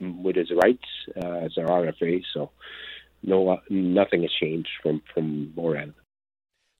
with 0.00 0.34
his 0.34 0.50
rights 0.50 0.84
uh, 1.22 1.44
as 1.44 1.56
our 1.56 1.66
RFA. 1.66 2.22
So 2.32 2.50
no, 3.22 3.60
nothing 3.68 4.22
has 4.22 4.32
changed 4.40 4.70
from 4.82 5.02
from 5.12 5.52
our 5.58 5.76
end. 5.76 5.94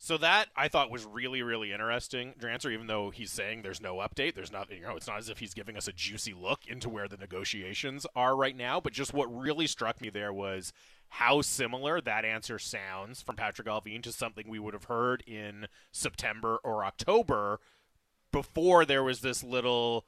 So 0.04 0.18
that 0.18 0.48
I 0.54 0.68
thought 0.68 0.90
was 0.90 1.06
really, 1.06 1.40
really 1.40 1.72
interesting, 1.72 2.34
Drancer. 2.38 2.70
Even 2.70 2.88
though 2.88 3.08
he's 3.08 3.32
saying 3.32 3.62
there's 3.62 3.80
no 3.80 3.94
update, 3.96 4.34
there's 4.34 4.52
not, 4.52 4.70
you 4.70 4.82
know, 4.82 4.96
it's 4.96 5.06
not 5.06 5.16
as 5.16 5.30
if 5.30 5.38
he's 5.38 5.54
giving 5.54 5.78
us 5.78 5.88
a 5.88 5.94
juicy 5.94 6.34
look 6.34 6.66
into 6.66 6.90
where 6.90 7.08
the 7.08 7.16
negotiations 7.16 8.04
are 8.14 8.36
right 8.36 8.54
now. 8.54 8.80
But 8.80 8.92
just 8.92 9.14
what 9.14 9.34
really 9.34 9.66
struck 9.66 10.02
me 10.02 10.10
there 10.10 10.30
was 10.30 10.74
how 11.08 11.40
similar 11.40 12.02
that 12.02 12.26
answer 12.26 12.58
sounds 12.58 13.22
from 13.22 13.36
Patrik 13.36 13.64
Allvin 13.64 14.02
to 14.02 14.12
something 14.12 14.46
we 14.46 14.58
would 14.58 14.74
have 14.74 14.84
heard 14.84 15.22
in 15.26 15.68
September 15.90 16.58
or 16.62 16.84
October 16.84 17.60
before 18.30 18.84
there 18.84 19.02
was 19.02 19.22
this 19.22 19.42
little 19.42 20.04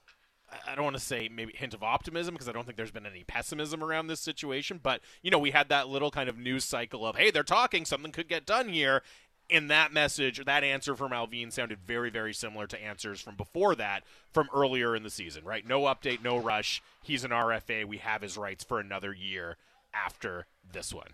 I 0.67 0.75
don't 0.75 0.85
want 0.85 0.97
to 0.97 1.03
say 1.03 1.29
maybe 1.29 1.53
hint 1.57 1.75
of 1.75 1.83
optimism 1.83 2.35
because 2.35 2.49
I 2.49 2.53
don't 2.53 2.65
think 2.65 2.77
there's 2.77 2.93
been 2.93 3.07
any 3.07 3.25
pessimism 3.25 3.83
around 3.83 4.07
this 4.07 4.21
situation, 4.21 4.79
but 4.81 5.01
you 5.23 5.31
know, 5.31 5.39
we 5.39 5.51
had 5.51 5.69
that 5.71 5.89
little 5.89 6.11
kind 6.11 6.29
of 6.29 6.39
news 6.39 6.65
cycle 6.65 7.07
of 7.07 7.17
hey, 7.17 7.31
they're 7.31 7.43
talking, 7.43 7.85
something 7.85 8.13
could 8.13 8.29
get 8.29 8.47
done 8.47 8.69
here. 8.69 9.03
And 9.49 9.71
that 9.71 9.93
message, 9.93 10.45
that 10.45 10.65
answer 10.65 10.97
from 10.97 11.13
Allvin 11.13 11.53
sounded 11.53 11.79
very, 11.87 12.11
very 12.11 12.35
similar 12.35 12.67
to 12.67 12.83
answers 12.83 13.21
from 13.21 13.37
before 13.37 13.77
that, 13.77 14.03
from 14.33 14.49
earlier 14.53 14.97
in 14.97 15.05
the 15.05 15.11
season, 15.11 15.45
right? 15.45 15.65
No 15.67 15.83
update, 15.83 16.23
no 16.23 16.37
rush. 16.37 16.83
He's 17.03 17.23
an 17.23 17.31
RFA. 17.31 17.85
We 17.85 17.99
have 17.99 18.23
his 18.23 18.37
rights 18.37 18.65
for 18.65 18.81
another 18.81 19.13
year 19.13 19.57
after 19.95 20.47
this 20.73 20.93
one. 20.93 21.11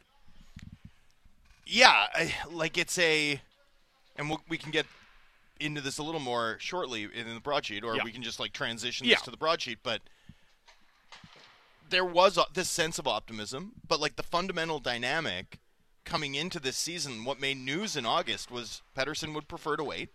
Yeah, 1.67 2.07
I, 2.15 2.35
like 2.51 2.79
it's 2.79 2.99
a, 2.99 3.41
and 4.17 4.29
we'll, 4.31 4.41
we 4.49 4.57
can 4.57 4.71
get 4.71 4.87
into 5.61 5.81
this 5.83 5.99
a 5.99 6.03
little 6.03 6.21
more 6.21 6.57
shortly 6.59 7.05
in 7.15 7.33
the 7.35 7.41
broadsheet, 7.41 7.85
or 7.85 7.95
Yeah. 7.97 8.03
we 8.05 8.13
can 8.13 8.23
just 8.23 8.41
like 8.41 8.53
transition 8.53 9.07
Yeah. 9.07 9.17
this 9.17 9.23
to 9.25 9.31
the 9.31 9.37
broadsheet. 9.37 9.79
But 9.83 10.01
there 11.89 12.05
was 12.05 12.39
a, 12.39 12.45
this 12.55 12.69
sense 12.71 12.99
of 12.99 13.07
optimism, 13.07 13.73
but 13.87 14.01
like 14.01 14.17
the 14.17 14.23
fundamental 14.23 14.81
dynamic 14.81 15.59
coming 16.05 16.35
into 16.35 16.61
this 16.61 16.77
season, 16.77 17.25
what 17.25 17.41
made 17.41 17.59
news 17.59 17.97
in 17.97 18.07
August 18.07 18.51
was 18.51 18.83
Pettersson 18.97 19.35
would 19.35 19.49
prefer 19.49 19.77
to 19.77 19.85
wait, 19.85 20.11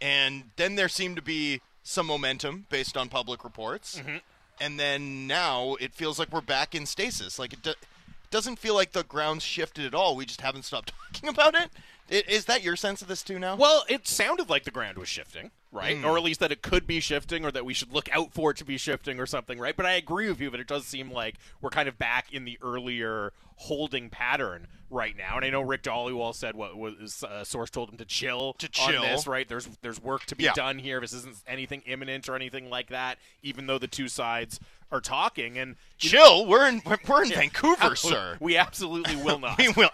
and 0.00 0.44
then 0.56 0.74
there 0.74 0.88
seemed 0.88 1.16
to 1.16 1.22
be 1.22 1.60
some 1.82 2.06
momentum 2.06 2.66
based 2.68 2.96
on 2.96 3.08
public 3.08 3.44
reports, 3.44 3.98
mm-hmm. 3.98 4.16
and 4.60 4.78
then 4.78 5.26
now 5.26 5.76
it 5.80 5.94
feels 5.94 6.18
like 6.18 6.32
we're 6.32 6.40
back 6.40 6.74
in 6.74 6.86
stasis. 6.86 7.38
Like 7.38 7.52
it 7.52 7.62
do- 7.62 7.74
doesn't 8.30 8.58
feel 8.58 8.74
like 8.74 8.92
the 8.92 9.04
ground's 9.04 9.44
shifted 9.44 9.86
at 9.86 9.94
all. 9.94 10.16
We 10.16 10.26
just 10.26 10.40
haven't 10.40 10.64
stopped 10.64 10.92
talking 11.12 11.28
about 11.28 11.54
it. 11.54 11.70
Is 12.08 12.44
that 12.46 12.62
your 12.62 12.76
sense 12.76 13.02
of 13.02 13.08
this 13.08 13.22
too 13.22 13.38
now? 13.38 13.56
Well, 13.56 13.84
it 13.88 14.06
sounded 14.06 14.48
like 14.48 14.64
the 14.64 14.70
ground 14.70 14.96
was 14.98 15.08
shifting, 15.08 15.50
right? 15.72 15.96
Mm. 15.96 16.04
Or 16.04 16.16
at 16.16 16.22
least 16.22 16.40
that 16.40 16.52
it 16.52 16.62
could 16.62 16.86
be 16.86 17.00
shifting, 17.00 17.44
or 17.44 17.50
that 17.50 17.64
we 17.64 17.74
should 17.74 17.92
look 17.92 18.08
out 18.14 18.32
for 18.32 18.52
it 18.52 18.56
to 18.58 18.64
be 18.64 18.76
shifting, 18.76 19.18
or 19.18 19.26
something, 19.26 19.58
right? 19.58 19.76
But 19.76 19.86
I 19.86 19.92
agree 19.94 20.28
with 20.28 20.40
you 20.40 20.48
that 20.50 20.60
it 20.60 20.68
does 20.68 20.86
seem 20.86 21.10
like 21.10 21.34
we're 21.60 21.70
kind 21.70 21.88
of 21.88 21.98
back 21.98 22.32
in 22.32 22.44
the 22.44 22.58
earlier 22.62 23.32
holding 23.56 24.08
pattern 24.10 24.68
right 24.90 25.16
now. 25.16 25.36
And 25.36 25.44
I 25.44 25.50
know 25.50 25.62
Rick 25.62 25.82
Dhaliwal 25.82 26.34
said 26.34 26.54
what 26.54 26.76
was 26.76 27.24
uh, 27.24 27.42
source 27.42 27.70
told 27.70 27.90
him 27.90 27.96
to 27.98 28.04
chill, 28.04 28.52
To 28.54 28.66
on 28.82 28.92
chill. 28.92 29.02
this, 29.02 29.26
right? 29.26 29.48
There's 29.48 29.66
there's 29.82 30.00
work 30.00 30.26
to 30.26 30.36
be 30.36 30.44
Yeah. 30.44 30.52
done 30.54 30.78
here. 30.78 31.00
This 31.00 31.12
isn't 31.12 31.36
anything 31.46 31.82
imminent 31.86 32.28
or 32.28 32.36
anything 32.36 32.70
like 32.70 32.88
that. 32.90 33.18
Even 33.42 33.66
though 33.66 33.78
the 33.78 33.88
two 33.88 34.06
sides 34.08 34.60
are 34.92 35.00
talking, 35.00 35.58
and 35.58 35.74
you 35.98 36.12
know, 36.12 36.18
Chill. 36.26 36.46
We're 36.46 36.68
in 36.68 36.82
we're 37.08 37.24
in 37.24 37.30
Vancouver, 37.30 37.96
sir. 37.96 38.36
we 38.38 38.56
absolutely 38.56 39.16
will 39.16 39.40
not. 39.40 39.58
We 39.58 39.68
will. 39.70 39.90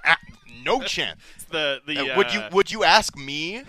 No 0.64 0.82
chance. 0.82 1.20
the 1.50 1.80
the 1.86 2.12
Uh, 2.12 2.16
would 2.16 2.32
you 2.32 2.40
uh, 2.40 2.48
would 2.52 2.70
you 2.70 2.84
ask 2.84 3.16
me 3.16 3.62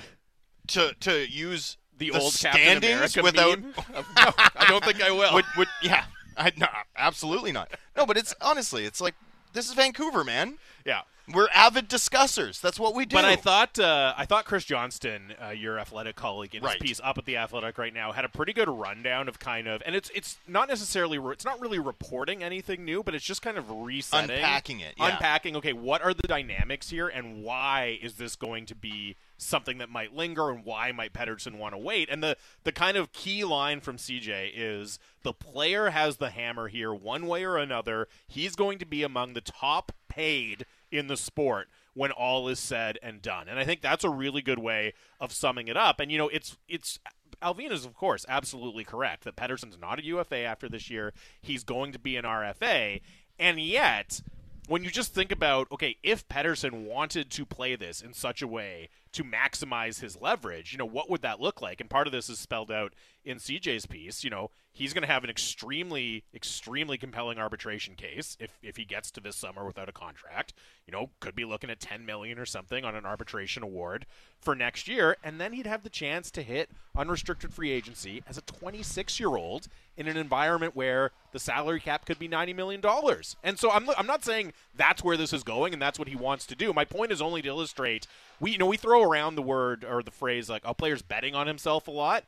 to 0.67 0.93
to 1.01 1.29
use 1.29 1.77
the, 1.97 2.11
old 2.11 2.33
Captain 2.33 2.81
standings 2.81 3.15
without? 3.17 3.59
no, 3.59 3.73
I 4.17 4.65
don't 4.67 4.83
think 4.83 5.01
I 5.01 5.11
will. 5.11 5.33
would, 5.33 5.45
would 5.57 5.67
yeah? 5.81 6.05
I 6.37 6.51
no, 6.57 6.67
absolutely 6.97 7.51
not. 7.51 7.71
No, 7.95 8.05
but 8.05 8.17
it's 8.17 8.33
honestly, 8.41 8.85
it's 8.85 8.99
like 8.99 9.15
this 9.53 9.67
is 9.67 9.73
Vancouver, 9.73 10.23
man. 10.23 10.57
yeah. 10.85 11.01
We're 11.33 11.47
avid 11.53 11.87
discussers. 11.87 12.59
That's 12.59 12.77
what 12.77 12.93
we 12.93 13.05
do. 13.05 13.15
But 13.15 13.23
I 13.23 13.37
thought 13.37 13.79
uh, 13.79 14.13
I 14.17 14.25
thought 14.25 14.43
Chris 14.43 14.65
Johnston, 14.65 15.33
uh, 15.41 15.51
your 15.51 15.79
athletic 15.79 16.17
colleague, 16.17 16.53
in 16.53 16.61
his 16.61 16.67
Right. 16.71 16.79
piece 16.81 16.99
up 17.01 17.17
at 17.17 17.23
the 17.23 17.37
Athletic 17.37 17.77
right 17.77 17.93
now, 17.93 18.11
had 18.11 18.25
a 18.25 18.29
pretty 18.29 18.51
good 18.51 18.67
rundown 18.67 19.29
of 19.29 19.39
kind 19.39 19.67
of, 19.67 19.81
and 19.85 19.95
it's 19.95 20.11
it's 20.13 20.37
not 20.49 20.67
necessarily 20.67 21.17
re- 21.17 21.31
it's 21.31 21.45
not 21.45 21.61
really 21.61 21.79
reporting 21.79 22.43
anything 22.43 22.83
new, 22.83 23.03
but 23.03 23.15
it's 23.15 23.23
just 23.23 23.41
kind 23.41 23.57
of 23.57 23.71
resetting, 23.71 24.35
Unpacking 24.35 24.81
it, 24.81 24.95
yeah. 24.97 25.11
unpacking. 25.13 25.55
Okay, 25.55 25.71
what 25.71 26.01
are 26.01 26.13
the 26.13 26.27
dynamics 26.27 26.89
here, 26.89 27.07
and 27.07 27.41
why 27.41 27.97
is 28.01 28.15
this 28.15 28.35
going 28.35 28.65
to 28.65 28.75
be 28.75 29.15
something 29.37 29.77
that 29.77 29.89
might 29.89 30.13
linger, 30.13 30.49
and 30.49 30.65
why 30.65 30.91
might 30.91 31.13
Pettersson 31.13 31.55
want 31.57 31.73
to 31.73 31.77
wait? 31.77 32.09
And 32.11 32.21
the 32.21 32.35
the 32.65 32.73
kind 32.73 32.97
of 32.97 33.13
key 33.13 33.45
line 33.45 33.79
from 33.79 33.95
CJ 33.95 34.51
is 34.53 34.99
the 35.23 35.31
player 35.33 35.91
has 35.91 36.17
the 36.17 36.31
hammer 36.31 36.67
here, 36.67 36.93
one 36.93 37.27
way 37.27 37.45
or 37.45 37.55
another. 37.55 38.09
He's 38.27 38.57
going 38.57 38.77
to 38.79 38.85
be 38.85 39.03
among 39.03 39.35
the 39.35 39.41
top 39.41 39.93
paid 40.09 40.65
in 40.93 41.07
the 41.07 41.17
sport 41.17 41.67
when 41.95 42.11
all 42.11 42.47
is 42.47 42.59
said 42.59 42.99
and 43.01 43.21
done. 43.21 43.47
And 43.47 43.59
I 43.59 43.65
think 43.65 43.81
that's 43.81 44.03
a 44.03 44.09
really 44.09 44.41
good 44.41 44.59
way 44.59 44.93
of 45.19 45.33
summing 45.33 45.67
it 45.67 45.75
up. 45.75 45.99
And 45.99 46.11
you 46.11 46.17
know, 46.17 46.29
it's 46.29 46.55
it's 46.69 46.99
Allvin 47.41 47.71
is 47.71 47.85
of 47.85 47.95
course 47.95 48.25
absolutely 48.29 48.83
correct 48.83 49.23
that 49.23 49.35
Pettersson's 49.35 49.77
not 49.79 49.99
a 49.99 50.05
UFA 50.05 50.43
after 50.43 50.69
this 50.69 50.89
year. 50.89 51.13
He's 51.41 51.63
going 51.63 51.91
to 51.91 51.99
be 51.99 52.15
an 52.15 52.25
RFA, 52.25 53.01
and 53.39 53.59
yet 53.59 54.21
when 54.67 54.83
you 54.83 54.91
just 54.91 55.13
think 55.13 55.31
about 55.31 55.67
okay, 55.71 55.97
if 56.03 56.27
Pettersson 56.27 56.85
wanted 56.85 57.31
to 57.31 57.45
play 57.45 57.75
this 57.75 58.01
in 58.01 58.13
such 58.13 58.41
a 58.41 58.47
way 58.47 58.89
to 59.13 59.23
maximize 59.23 60.01
his 60.01 60.19
leverage, 60.19 60.71
you 60.71 60.77
know, 60.77 60.85
what 60.85 61.09
would 61.09 61.21
that 61.21 61.39
look 61.39 61.61
like? 61.61 61.79
And 61.79 61.89
part 61.89 62.07
of 62.07 62.13
this 62.13 62.29
is 62.29 62.39
spelled 62.39 62.71
out 62.71 62.93
in 63.23 63.37
CJ's 63.37 63.85
piece. 63.85 64.23
You 64.23 64.29
know, 64.29 64.49
he's 64.71 64.93
going 64.93 65.03
to 65.03 65.07
have 65.07 65.23
an 65.23 65.29
extremely, 65.29 66.23
extremely 66.33 66.97
compelling 66.97 67.37
arbitration 67.37 67.95
case 67.95 68.35
if 68.39 68.57
if 68.61 68.75
he 68.75 68.85
gets 68.85 69.11
to 69.11 69.21
this 69.21 69.35
summer 69.35 69.65
without 69.65 69.87
a 69.87 69.93
contract. 69.93 70.53
You 70.87 70.91
know, 70.91 71.11
could 71.19 71.35
be 71.35 71.45
looking 71.45 71.69
at 71.69 71.79
10 71.79 72.05
million 72.05 72.37
or 72.37 72.45
something 72.45 72.83
on 72.83 72.95
an 72.95 73.05
arbitration 73.05 73.63
award 73.63 74.05
for 74.41 74.55
next 74.55 74.87
year, 74.87 75.15
and 75.23 75.39
then 75.39 75.53
he'd 75.53 75.67
have 75.67 75.83
the 75.83 75.89
chance 75.89 76.29
to 76.31 76.41
hit 76.41 76.69
unrestricted 76.95 77.53
free 77.53 77.71
agency 77.71 78.21
as 78.27 78.37
a 78.37 78.41
26 78.41 79.19
year 79.19 79.35
old 79.35 79.67
in 79.95 80.07
an 80.07 80.17
environment 80.17 80.75
where 80.75 81.11
the 81.31 81.39
salary 81.39 81.79
cap 81.79 82.05
could 82.05 82.19
be 82.19 82.27
90 82.27 82.53
million 82.53 82.81
dollars. 82.81 83.35
And 83.43 83.57
so 83.59 83.71
I'm 83.71 83.89
I'm 83.91 84.07
not 84.07 84.25
saying 84.25 84.53
that's 84.75 85.03
where 85.03 85.17
this 85.17 85.33
is 85.33 85.43
going 85.43 85.71
and 85.73 85.81
that's 85.81 85.99
what 85.99 86.07
he 86.07 86.15
wants 86.15 86.45
to 86.47 86.55
do. 86.55 86.73
My 86.73 86.85
point 86.85 87.11
is 87.11 87.21
only 87.21 87.41
to 87.43 87.47
illustrate 87.47 88.07
we 88.43 88.51
you 88.51 88.57
know 88.57 88.65
we 88.65 88.77
throw 88.77 89.01
around 89.01 89.35
the 89.35 89.41
word 89.41 89.83
or 89.85 90.03
the 90.03 90.11
phrase 90.11 90.49
like 90.49 90.61
a 90.65 90.73
player's 90.73 91.01
betting 91.01 91.33
on 91.33 91.47
himself 91.47 91.87
a 91.87 91.91
lot. 91.91 92.25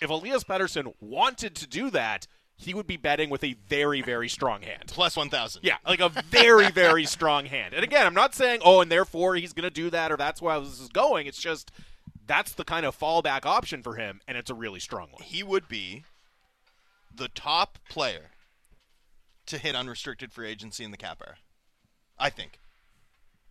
If 0.00 0.08
Elias 0.10 0.44
Pettersson 0.44 0.94
wanted 1.00 1.54
to 1.56 1.66
do 1.66 1.90
that, 1.90 2.26
he 2.56 2.72
would 2.72 2.86
be 2.86 2.96
betting 2.96 3.28
with 3.28 3.44
a 3.44 3.52
very 3.68 4.00
very 4.00 4.28
strong 4.28 4.62
hand. 4.62 4.84
plus 4.86 5.14
one 5.16 5.28
thousand. 5.28 5.64
Yeah, 5.64 5.76
like 5.86 6.00
a 6.00 6.08
very, 6.08 6.70
very 6.70 7.04
strong 7.04 7.46
hand. 7.46 7.74
And 7.74 7.84
again, 7.84 8.06
I'm 8.06 8.14
not 8.14 8.34
saying, 8.34 8.60
oh, 8.64 8.80
and 8.80 8.90
therefore 8.90 9.36
he's 9.36 9.52
going 9.52 9.68
to 9.68 9.70
do 9.70 9.90
that 9.90 10.10
or 10.10 10.16
that's 10.16 10.40
why 10.40 10.58
this 10.58 10.80
is 10.80 10.88
going. 10.88 11.26
It's 11.26 11.40
just 11.40 11.70
that's 12.26 12.52
the 12.52 12.64
kind 12.64 12.86
of 12.86 12.98
fallback 12.98 13.44
option 13.44 13.82
for 13.82 13.96
him, 13.96 14.20
and 14.26 14.38
it's 14.38 14.50
a 14.50 14.54
really 14.54 14.80
strong 14.80 15.08
one. 15.12 15.22
he 15.22 15.42
would 15.42 15.68
be 15.68 16.04
the 17.14 17.28
top 17.28 17.78
player 17.90 18.30
to 19.46 19.58
hit 19.58 19.74
unrestricted 19.74 20.32
free 20.32 20.48
agency 20.48 20.84
in 20.84 20.90
the 20.92 20.96
cap 20.96 21.22
era. 21.24 21.36
I 22.18 22.30
think. 22.30 22.58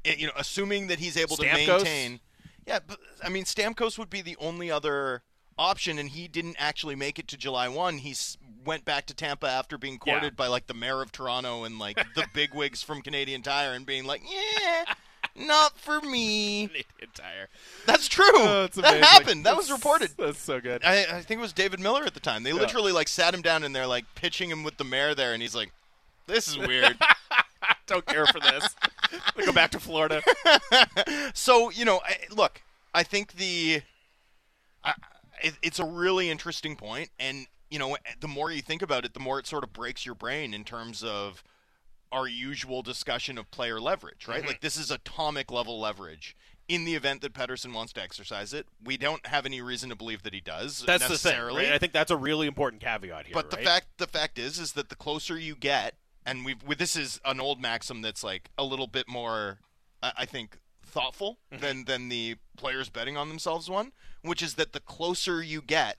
It- 0.08 0.18
you 0.20 0.28
know, 0.28 0.34
assuming 0.38 0.88
that 0.88 1.00
he's 1.00 1.18
able 1.18 1.38
Stamkos? 1.38 1.66
to 1.68 1.68
maintain. 1.84 2.20
Yeah, 2.66 2.80
but 2.86 3.00
I 3.24 3.30
mean, 3.30 3.46
Stamkos 3.46 3.98
would 3.98 4.10
be 4.10 4.22
the 4.22 4.36
only 4.40 4.70
other 4.72 5.24
option, 5.58 5.98
and 5.98 6.10
he 6.10 6.28
didn't 6.28 6.56
actually 6.60 6.96
make 6.96 7.18
it 7.18 7.28
to 7.30 7.38
July 7.38 7.68
one. 7.68 8.00
He 8.00 8.16
went 8.66 8.84
back 8.86 9.06
to 9.08 9.14
Tampa 9.14 9.48
after 9.48 9.78
being 9.78 9.98
Yeah. 10.06 10.14
courted 10.14 10.36
by 10.36 10.48
like 10.48 10.68
the 10.68 10.74
mayor 10.74 11.02
of 11.02 11.12
Toronto 11.12 11.64
and 11.64 11.80
like 11.80 11.98
the 12.16 12.28
bigwigs 12.34 12.84
from 12.84 13.02
Canadian 13.02 13.42
Tire, 13.42 13.74
and 13.74 13.86
being 13.86 14.04
like, 14.06 14.22
"Yeah, 14.30 14.84
not 15.36 15.80
for 15.80 16.02
me." 16.02 16.68
Canadian 16.68 17.12
Tire. 17.14 17.48
That's 17.86 18.08
true. 18.08 18.26
Oh, 18.36 18.68
that 18.68 19.04
happened. 19.04 19.46
That 19.46 19.56
was 19.56 19.72
reported. 19.72 20.12
That's 20.18 20.40
so 20.42 20.60
good. 20.60 20.84
I, 20.84 21.06
I 21.06 21.22
think 21.22 21.40
it 21.40 21.42
was 21.42 21.54
David 21.54 21.80
Miller 21.80 22.04
at 22.04 22.14
the 22.14 22.20
time. 22.20 22.44
They 22.44 22.54
literally 22.54 22.92
like 22.92 23.08
sat 23.08 23.34
him 23.34 23.42
down 23.42 23.64
and 23.64 23.74
they're 23.76 23.88
like 23.88 24.06
pitching 24.16 24.50
him 24.52 24.64
with 24.64 24.76
the 24.78 24.84
mayor 24.84 25.16
there, 25.16 25.32
and 25.34 25.42
he's 25.42 25.56
like, 25.56 25.72
"This 26.28 26.48
is 26.50 26.58
weird." 26.58 26.98
Don't 27.88 28.06
care 28.06 28.26
for 28.28 28.40
this. 28.42 28.68
We 29.36 29.46
go 29.46 29.52
back 29.52 29.72
to 29.72 29.80
Florida. 29.80 30.22
so 31.34 31.70
you 31.70 31.86
know, 31.86 32.02
I, 32.04 32.18
look, 32.32 32.62
I 32.94 33.04
think 33.04 33.34
the 33.34 33.82
I, 34.84 34.94
it, 35.42 35.58
it's 35.62 35.80
a 35.80 35.86
really 35.86 36.30
interesting 36.30 36.76
point, 36.76 37.10
and 37.20 37.48
you 37.70 37.80
know, 37.80 37.98
the 38.20 38.28
more 38.28 38.52
you 38.52 38.62
think 38.62 38.82
about 38.82 39.06
it, 39.06 39.14
the 39.14 39.20
more 39.20 39.40
it 39.40 39.48
sort 39.48 39.64
of 39.64 39.74
breaks 39.74 40.06
your 40.06 40.16
brain 40.16 40.54
in 40.54 40.64
terms 40.64 41.04
of 41.04 41.44
our 42.12 42.28
usual 42.28 42.82
discussion 42.82 43.38
of 43.38 43.52
player 43.52 43.80
leverage, 43.80 44.28
right? 44.28 44.40
Mm-hmm. 44.40 44.48
Like 44.48 44.62
this 44.62 44.78
is 44.78 44.92
atomic 44.92 45.52
level 45.52 45.80
leverage. 45.80 46.36
In 46.68 46.84
the 46.84 46.96
event 46.96 47.22
that 47.22 47.32
Pettersson 47.32 47.74
wants 47.74 47.94
to 47.94 48.02
exercise 48.02 48.54
it, 48.54 48.68
we 48.84 48.98
don't 48.98 49.26
have 49.28 49.46
any 49.46 49.62
reason 49.62 49.90
to 49.90 49.96
believe 49.96 50.24
that 50.24 50.34
he 50.34 50.42
does. 50.42 50.84
That's 50.86 51.04
the 51.04 51.08
thing. 51.08 51.32
necessarily. 51.32 51.64
Right? 51.64 51.72
I 51.72 51.78
think 51.78 51.94
that's 51.94 52.12
a 52.12 52.18
really 52.18 52.46
important 52.46 52.82
caveat 52.82 53.26
here. 53.26 53.34
But 53.34 53.52
the 53.52 53.58
fact 53.58 53.88
the 53.98 54.08
fact 54.08 54.38
is 54.38 54.60
is 54.60 54.74
that 54.74 54.90
the 54.90 54.96
closer 54.98 55.40
you 55.40 55.56
get, 55.56 55.94
and 56.28 56.46
we've 56.46 56.62
with 56.62 56.78
this 56.78 56.96
is 56.96 57.20
an 57.26 57.40
old 57.40 57.60
maxim 57.60 58.02
that's 58.04 58.24
like 58.24 58.50
a 58.58 58.64
little 58.64 58.86
bit 58.88 59.08
more, 59.08 59.58
I 60.04 60.12
I 60.20 60.26
think, 60.26 60.60
thoughtful 60.84 61.40
Mm-hmm. 61.52 61.62
than 61.64 61.86
than 61.86 62.10
the 62.10 62.36
players 62.58 62.90
betting 62.90 63.18
on 63.18 63.30
themselves 63.30 63.70
one, 63.70 63.92
which 64.22 64.44
is 64.44 64.54
that 64.56 64.74
the 64.74 64.80
closer 64.80 65.42
you 65.42 65.62
get 65.62 65.98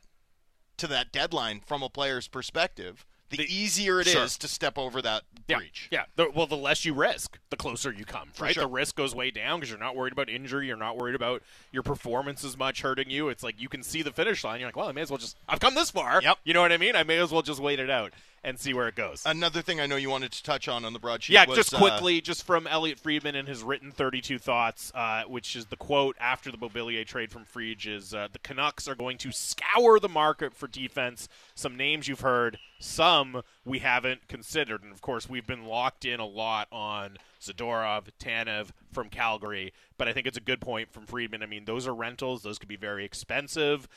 to 0.77 0.87
that 0.87 1.11
deadline 1.11 1.61
from 1.67 1.83
a 1.83 1.89
player's 1.89 2.29
perspective, 2.29 3.05
the, 3.31 3.39
The- 3.39 3.53
easier 3.53 4.01
it 4.01 4.07
is 4.07 4.13
Sure. 4.13 4.27
to 4.29 4.47
step 4.49 4.79
over 4.79 5.03
that 5.03 5.25
yeah, 5.49 5.57
breach. 5.57 5.89
Yeah. 5.91 6.05
The, 6.17 6.31
well, 6.31 6.47
the 6.47 6.57
less 6.57 6.85
you 6.85 6.95
risk, 6.95 7.39
the 7.51 7.57
closer 7.57 7.91
you 7.93 8.05
come. 8.05 8.31
right. 8.39 8.55
sure. 8.55 8.63
The 8.63 8.69
risk 8.69 8.95
goes 8.95 9.15
way 9.15 9.31
down 9.33 9.59
because 9.59 9.71
you're 9.71 9.79
not 9.81 9.97
worried 9.97 10.13
about 10.13 10.29
injury. 10.31 10.67
You're 10.69 10.77
not 10.77 10.97
worried 10.97 11.15
about 11.17 11.43
your 11.73 11.83
performance 11.83 12.45
as 12.45 12.57
much 12.57 12.83
hurting 12.83 13.11
you. 13.11 13.29
It's 13.29 13.43
like 13.43 13.61
you 13.61 13.69
can 13.69 13.83
see 13.83 14.03
the 14.03 14.13
finish 14.13 14.45
line. 14.45 14.61
You're 14.61 14.69
like, 14.69 14.77
well, 14.77 14.89
I 14.89 14.93
may 14.93 15.01
as 15.03 15.11
well 15.11 15.19
just. 15.19 15.37
I've 15.49 15.59
come 15.61 15.75
this 15.75 15.91
far. 15.91 16.23
Yep. 16.23 16.39
You 16.45 16.55
know 16.55 16.61
what 16.63 16.71
I 16.73 16.77
mean? 16.77 16.95
I 16.95 17.03
may 17.03 17.19
as 17.19 17.33
well 17.33 17.43
just 17.43 17.61
wait 17.61 17.81
it 17.81 17.91
out 17.91 18.13
and 18.45 18.59
see 18.59 18.73
where 18.73 18.89
it 18.89 18.95
goes. 18.95 19.23
Another 19.27 19.63
thing 19.63 19.81
I 19.81 19.87
know 19.87 19.97
you 19.97 20.11
wanted 20.11 20.33
to 20.33 20.43
touch 20.43 20.69
on 20.69 20.85
on 20.85 20.93
the 20.93 20.99
broadsheet. 20.99 21.35
Yeah, 21.35 21.47
was, 21.47 21.57
just 21.57 21.75
uh, 21.75 21.79
quickly, 21.79 22.21
just 22.21 22.45
from 22.45 22.67
Elliotte 22.67 22.99
Friedman 22.99 23.35
and 23.35 23.49
his 23.49 23.63
written 23.63 23.91
32 23.91 24.39
thoughts, 24.39 24.93
uh, 24.95 25.25
which 25.25 25.57
is 25.57 25.67
the 25.67 25.77
quote 25.77 26.17
after 26.21 26.51
the 26.51 26.59
Mobilier 26.59 27.07
trade 27.07 27.31
from 27.31 27.45
Frege 27.45 27.87
is 27.87 28.15
uh, 28.15 28.29
the 28.33 28.39
Canucks 28.39 28.89
are 28.89 28.95
going 28.95 29.19
to 29.19 29.33
scour 29.33 29.99
the 29.99 30.09
market 30.09 30.55
for 30.55 30.67
defense. 30.67 31.29
Some 31.55 31.77
names 31.77 32.09
you've 32.09 32.21
heard, 32.21 32.59
some 32.79 33.43
we 33.65 33.81
haven't 33.81 34.29
considered, 34.29 34.83
and 34.83 34.93
of 34.93 35.01
course 35.01 35.29
we've 35.29 35.47
been 35.47 35.65
locked 35.65 36.05
in 36.05 36.21
a 36.21 36.27
lot 36.27 36.69
on 36.71 37.17
Zadorov, 37.41 38.09
Tanev 38.21 38.71
from 38.93 39.09
Calgary. 39.09 39.73
But 39.97 40.09
I 40.09 40.13
think 40.13 40.27
it's 40.27 40.39
a 40.39 40.43
good 40.43 40.61
point 40.61 40.93
from 40.93 41.07
Friedman. 41.07 41.43
I 41.43 41.47
mean, 41.47 41.65
those 41.65 41.87
are 41.87 41.95
rentals; 41.95 42.43
those 42.43 42.59
could 42.59 42.69
be 42.69 42.77
very 42.77 43.05
expensive 43.05 43.89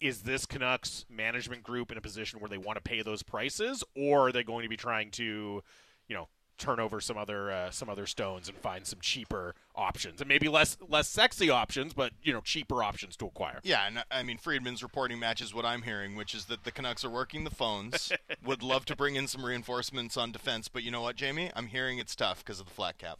is 0.00 0.22
this 0.22 0.46
Canucks 0.46 1.04
management 1.08 1.62
group 1.62 1.92
in 1.92 1.98
a 1.98 2.00
position 2.00 2.40
where 2.40 2.48
they 2.48 2.58
want 2.58 2.76
to 2.76 2.82
pay 2.82 3.02
those 3.02 3.22
prices, 3.22 3.84
or 3.94 4.28
are 4.28 4.32
they 4.32 4.42
going 4.42 4.62
to 4.62 4.68
be 4.68 4.76
trying 4.76 5.10
to, 5.12 5.62
you 6.08 6.14
know, 6.14 6.28
turn 6.60 6.78
over 6.78 7.00
some 7.00 7.16
other 7.16 7.50
uh, 7.50 7.70
some 7.70 7.88
other 7.88 8.06
stones 8.06 8.48
and 8.48 8.56
find 8.58 8.86
some 8.86 8.98
cheaper 9.00 9.54
options 9.74 10.20
and 10.20 10.28
maybe 10.28 10.46
less 10.46 10.76
less 10.86 11.08
sexy 11.08 11.50
options, 11.50 11.92
but 11.94 12.12
you 12.22 12.32
know, 12.32 12.40
cheaper 12.40 12.82
options 12.82 13.16
to 13.16 13.26
acquire? 13.26 13.60
Yeah, 13.62 13.86
and 13.86 14.04
I 14.10 14.22
mean 14.22 14.38
Friedman's 14.38 14.82
reporting 14.82 15.18
matches 15.18 15.54
what 15.54 15.64
I'm 15.64 15.82
hearing, 15.82 16.14
which 16.16 16.34
is 16.34 16.44
that 16.46 16.64
the 16.64 16.70
Canucks 16.70 17.04
are 17.04 17.10
working 17.10 17.44
the 17.44 17.50
phones, 17.50 18.12
would 18.44 18.62
love 18.62 18.84
to 18.86 18.96
bring 18.96 19.16
in 19.16 19.26
some 19.26 19.44
reinforcements 19.44 20.16
on 20.16 20.32
defense, 20.32 20.68
but 20.68 20.82
you 20.82 20.90
know 20.90 21.02
what, 21.02 21.16
Jamie? 21.16 21.50
I'm 21.56 21.66
hearing 21.66 21.98
it's 21.98 22.14
tough 22.14 22.44
because 22.44 22.60
of 22.60 22.66
the 22.66 22.72
flat 22.72 22.98
cap. 22.98 23.18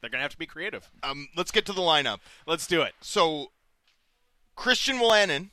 They're 0.00 0.10
going 0.10 0.20
to 0.20 0.22
have 0.22 0.32
to 0.32 0.38
be 0.38 0.46
creative. 0.46 0.90
Um, 1.02 1.28
let's 1.36 1.50
get 1.50 1.66
to 1.66 1.72
the 1.72 1.80
lineup. 1.80 2.18
Let's 2.46 2.68
do 2.68 2.82
it. 2.82 2.94
So, 3.00 3.50
Christian 4.54 4.98
Wolanin 4.98 5.50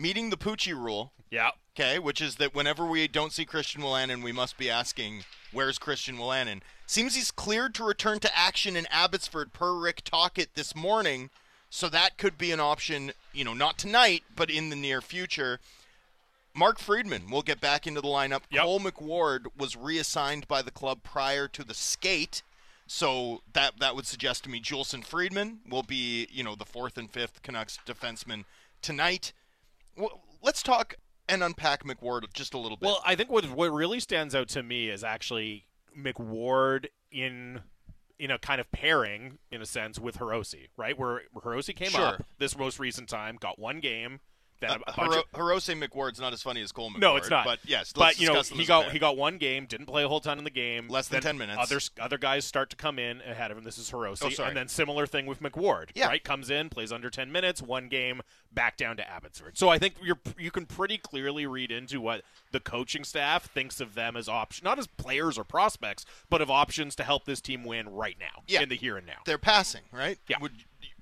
meeting 0.00 0.30
the 0.30 0.36
Poochie 0.36 0.74
rule, 0.74 1.12
Yeah. 1.30 1.50
okay, 1.74 1.98
which 1.98 2.20
is 2.20 2.36
that 2.36 2.54
whenever 2.54 2.86
we 2.86 3.06
don't 3.06 3.32
see 3.32 3.44
Christian 3.44 3.82
Wolanin, 3.82 4.22
we 4.22 4.32
must 4.32 4.56
be 4.56 4.70
asking, 4.70 5.24
where's 5.52 5.78
Christian 5.78 6.16
Wolanin? 6.16 6.62
Seems 6.86 7.14
he's 7.14 7.30
cleared 7.30 7.74
to 7.76 7.84
return 7.84 8.18
to 8.20 8.36
action 8.38 8.76
in 8.76 8.86
Abbotsford 8.90 9.52
per 9.52 9.74
Rick 9.74 10.02
Tocchet 10.04 10.54
this 10.54 10.74
morning, 10.74 11.30
so 11.68 11.88
that 11.88 12.18
could 12.18 12.36
be 12.36 12.50
an 12.50 12.60
option, 12.60 13.12
you 13.32 13.44
know, 13.44 13.54
not 13.54 13.78
tonight, 13.78 14.24
but 14.34 14.50
in 14.50 14.70
the 14.70 14.76
near 14.76 15.00
future. 15.00 15.60
Mark 16.52 16.80
Friedman 16.80 17.30
will 17.30 17.42
get 17.42 17.60
back 17.60 17.86
into 17.86 18.00
the 18.00 18.08
lineup. 18.08 18.42
Yep. 18.50 18.62
Cole 18.62 18.80
McWard 18.80 19.46
was 19.56 19.76
reassigned 19.76 20.48
by 20.48 20.62
the 20.62 20.72
club 20.72 21.04
prior 21.04 21.46
to 21.46 21.62
the 21.62 21.74
skate, 21.74 22.42
so 22.88 23.42
that 23.52 23.78
that 23.78 23.94
would 23.94 24.06
suggest 24.06 24.42
to 24.44 24.50
me 24.50 24.60
Juulsen 24.60 25.04
Friedman 25.04 25.60
will 25.68 25.84
be, 25.84 26.26
you 26.32 26.42
know, 26.42 26.56
the 26.56 26.64
fourth 26.64 26.98
and 26.98 27.08
fifth 27.08 27.42
Canucks 27.42 27.78
defenseman 27.86 28.46
tonight. 28.82 29.32
Well, 29.96 30.22
let's 30.42 30.62
talk 30.62 30.94
and 31.28 31.42
unpack 31.42 31.84
McWard 31.84 32.32
just 32.32 32.54
a 32.54 32.58
little 32.58 32.76
bit. 32.76 32.86
Well, 32.86 33.00
I 33.04 33.14
think 33.14 33.30
what 33.30 33.44
what 33.50 33.70
really 33.72 34.00
stands 34.00 34.34
out 34.34 34.48
to 34.48 34.62
me 34.62 34.88
is 34.88 35.04
actually 35.04 35.66
McWard 35.96 36.86
in 37.10 37.62
in 38.18 38.30
a 38.30 38.38
kind 38.38 38.60
of 38.60 38.70
pairing, 38.70 39.38
in 39.50 39.62
a 39.62 39.66
sense, 39.66 39.98
with 39.98 40.18
Hirose, 40.18 40.68
right? 40.76 40.98
Where 40.98 41.22
Hirose 41.34 41.74
came 41.74 41.88
Sure. 41.90 42.06
up 42.06 42.24
this 42.38 42.56
most 42.56 42.78
recent 42.78 43.08
time, 43.08 43.36
got 43.40 43.58
one 43.58 43.80
game, 43.80 44.20
then 44.60 44.70
uh, 44.70 44.74
a, 44.86 44.90
a 44.90 44.94
bunch 44.96 45.12
Hiro- 45.12 45.52
of, 45.56 45.62
Hirose 45.62 45.88
McWard's 45.88 46.20
not 46.20 46.32
as 46.32 46.42
funny 46.42 46.62
as 46.62 46.72
Cole 46.72 46.90
McWard. 46.90 46.98
No, 47.00 47.16
it's 47.16 47.30
not. 47.30 47.44
But 47.44 47.58
yes, 47.64 47.92
let's 47.96 48.18
but 48.18 48.20
you 48.20 48.32
know 48.32 48.42
he 48.42 48.64
got 48.64 48.90
he 48.92 48.98
got 48.98 49.16
one 49.16 49.38
game, 49.38 49.66
didn't 49.66 49.86
play 49.86 50.04
a 50.04 50.08
whole 50.08 50.20
ton 50.20 50.38
in 50.38 50.44
the 50.44 50.50
game. 50.50 50.88
Less 50.88 51.08
than 51.08 51.20
10 51.22 51.38
minutes. 51.38 51.58
Other 51.60 51.80
other 52.00 52.18
guys 52.18 52.44
start 52.44 52.70
to 52.70 52.76
come 52.76 52.98
in 52.98 53.20
ahead 53.22 53.50
of 53.50 53.58
him. 53.58 53.64
This 53.64 53.78
is 53.78 53.90
Hirose, 53.90 54.22
Oh, 54.24 54.28
sorry. 54.30 54.48
and 54.48 54.56
then 54.56 54.68
similar 54.68 55.06
thing 55.06 55.26
with 55.26 55.42
McWard. 55.42 55.90
Yeah. 55.94 56.06
right, 56.08 56.22
comes 56.22 56.50
in, 56.50 56.68
plays 56.68 56.92
under 56.92 57.10
ten 57.10 57.32
minutes, 57.32 57.60
one 57.62 57.88
game, 57.88 58.22
back 58.52 58.76
down 58.76 58.96
to 58.98 59.08
Abbotsford. 59.10 59.56
So 59.58 59.68
I 59.68 59.78
think 59.78 59.94
you're 60.02 60.18
you 60.38 60.50
can 60.50 60.66
pretty 60.66 60.98
clearly 60.98 61.46
read 61.46 61.70
into 61.72 62.00
what 62.00 62.22
the 62.52 62.60
coaching 62.60 63.04
staff 63.04 63.46
thinks 63.46 63.80
of 63.80 63.94
them 63.94 64.16
as 64.16 64.28
options, 64.28 64.64
not 64.64 64.78
as 64.78 64.86
players 64.86 65.38
or 65.38 65.44
prospects, 65.44 66.04
but 66.28 66.40
of 66.40 66.50
options 66.50 66.94
to 66.96 67.04
help 67.04 67.24
this 67.24 67.40
team 67.40 67.64
win 67.64 67.88
right 67.88 68.16
now, 68.18 68.42
Yeah. 68.46 68.62
in 68.62 68.68
the 68.68 68.76
here 68.76 68.96
and 68.96 69.06
now. 69.06 69.18
They're 69.24 69.38
passing, 69.38 69.82
right? 69.92 70.18
Yeah. 70.28 70.36
Would, 70.40 70.52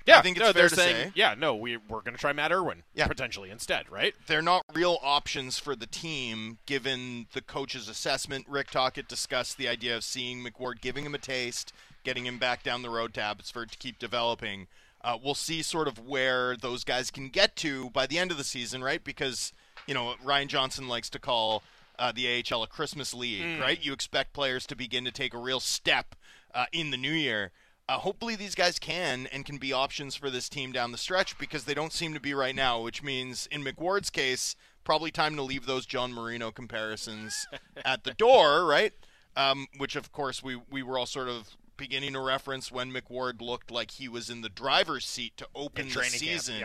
yeah, 0.08 0.18
I 0.18 0.22
think 0.22 0.36
it's 0.36 0.44
no, 0.46 0.52
fair 0.52 0.62
they're 0.62 0.68
to 0.68 0.74
saying, 0.76 1.06
say 1.08 1.12
yeah, 1.14 1.34
no, 1.38 1.54
we 1.54 1.76
we're 1.76 2.00
going 2.00 2.14
to 2.14 2.20
try 2.20 2.32
Matt 2.32 2.52
Irwin 2.52 2.82
Yeah. 2.94 3.06
potentially 3.06 3.50
instead, 3.50 3.90
right? 3.90 4.14
they're 4.26 4.42
not 4.42 4.62
real 4.74 4.98
options 5.02 5.58
for 5.58 5.74
the 5.76 5.86
team 5.86 6.58
given 6.66 7.26
the 7.32 7.40
coach's 7.40 7.88
assessment. 7.88 8.46
Rick 8.48 8.70
Tocchet 8.70 9.08
discussed 9.08 9.56
the 9.58 9.68
idea 9.68 9.96
of 9.96 10.04
seeing 10.04 10.44
McWard, 10.44 10.80
giving 10.80 11.04
him 11.04 11.14
a 11.14 11.18
taste, 11.18 11.72
getting 12.04 12.26
him 12.26 12.38
back 12.38 12.62
down 12.62 12.82
the 12.82 12.90
road 12.90 13.14
to 13.14 13.20
Abbotsford 13.22 13.70
to 13.72 13.78
keep 13.78 13.98
developing. 13.98 14.66
Uh, 15.02 15.16
we'll 15.22 15.34
see 15.34 15.62
sort 15.62 15.86
of 15.86 15.98
where 16.08 16.56
those 16.56 16.82
guys 16.82 17.10
can 17.10 17.28
get 17.28 17.54
to 17.56 17.88
by 17.90 18.06
the 18.06 18.18
end 18.18 18.30
of 18.32 18.36
the 18.36 18.42
season, 18.44 18.82
right? 18.82 19.04
Because, 19.04 19.52
you 19.86 19.94
know, 19.94 20.14
Ryan 20.24 20.48
Johnson 20.48 20.88
likes 20.88 21.08
to 21.10 21.20
call 21.20 21.62
uh, 21.98 22.10
the 22.12 22.42
AHL 22.50 22.62
a 22.64 22.66
Christmas 22.66 23.14
league, 23.14 23.60
right? 23.60 23.78
You 23.84 23.92
expect 23.92 24.32
players 24.32 24.66
to 24.66 24.76
begin 24.76 25.04
to 25.04 25.12
take 25.12 25.34
a 25.34 25.38
real 25.38 25.60
step 25.60 26.14
uh, 26.54 26.66
in 26.72 26.90
the 26.90 26.96
new 26.96 27.12
year. 27.12 27.52
Uh, 27.88 27.98
hopefully 27.98 28.36
these 28.36 28.54
guys 28.54 28.78
can 28.78 29.26
and 29.32 29.46
can 29.46 29.56
be 29.56 29.72
options 29.72 30.14
for 30.14 30.28
this 30.28 30.48
team 30.48 30.72
down 30.72 30.92
the 30.92 30.98
stretch 30.98 31.38
because 31.38 31.64
they 31.64 31.72
don't 31.72 31.92
seem 31.92 32.12
to 32.12 32.20
be 32.20 32.34
right 32.34 32.54
now, 32.54 32.80
which 32.82 33.02
means 33.02 33.48
in 33.50 33.64
McWard's 33.64 34.10
case, 34.10 34.56
probably 34.84 35.10
time 35.10 35.36
to 35.36 35.42
leave 35.42 35.64
those 35.64 35.86
John 35.86 36.12
Marino 36.12 36.50
comparisons 36.50 37.46
at 37.84 38.04
the 38.04 38.12
door, 38.12 38.66
right? 38.66 38.92
Um, 39.36 39.68
which 39.78 39.96
of 39.96 40.12
course 40.12 40.42
we 40.42 40.60
we 40.70 40.82
were 40.82 40.98
all 40.98 41.06
sort 41.06 41.28
of 41.28 41.56
beginning 41.78 42.12
to 42.12 42.20
reference 42.20 42.70
when 42.70 42.92
McWard 42.92 43.40
looked 43.40 43.70
like 43.70 43.92
he 43.92 44.08
was 44.08 44.28
in 44.28 44.42
the 44.42 44.48
driver's 44.50 45.06
seat 45.06 45.36
to 45.38 45.46
open 45.54 45.88
the 45.88 45.94
camp, 45.94 46.06
season 46.06 46.62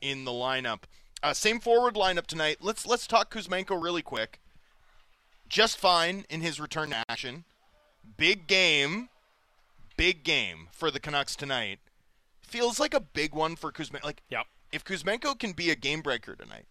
in 0.00 0.24
the 0.24 0.30
lineup. 0.30 0.84
Uh, 1.22 1.34
same 1.34 1.60
forward 1.60 1.94
lineup 1.94 2.26
tonight. 2.26 2.58
Let's 2.60 2.86
let's 2.86 3.06
talk 3.06 3.32
Kuzmenko 3.32 3.80
really 3.80 4.02
quick. 4.02 4.40
Just 5.48 5.76
fine 5.76 6.24
in 6.30 6.40
his 6.40 6.58
return 6.58 6.90
to 6.90 7.04
action. 7.08 7.44
Big 8.16 8.46
game, 8.46 9.10
big 10.02 10.24
game 10.24 10.66
for 10.72 10.90
the 10.90 10.98
Canucks 10.98 11.36
tonight. 11.36 11.78
Feels 12.40 12.80
like 12.80 12.92
a 12.92 12.98
big 12.98 13.36
one 13.36 13.54
for 13.54 13.70
Kuzmenko. 13.70 14.02
Like 14.02 14.24
Yep. 14.30 14.46
if 14.72 14.84
Kuzmenko 14.84 15.38
can 15.38 15.52
be 15.52 15.70
a 15.70 15.76
game 15.76 16.00
breaker 16.00 16.34
tonight, 16.34 16.66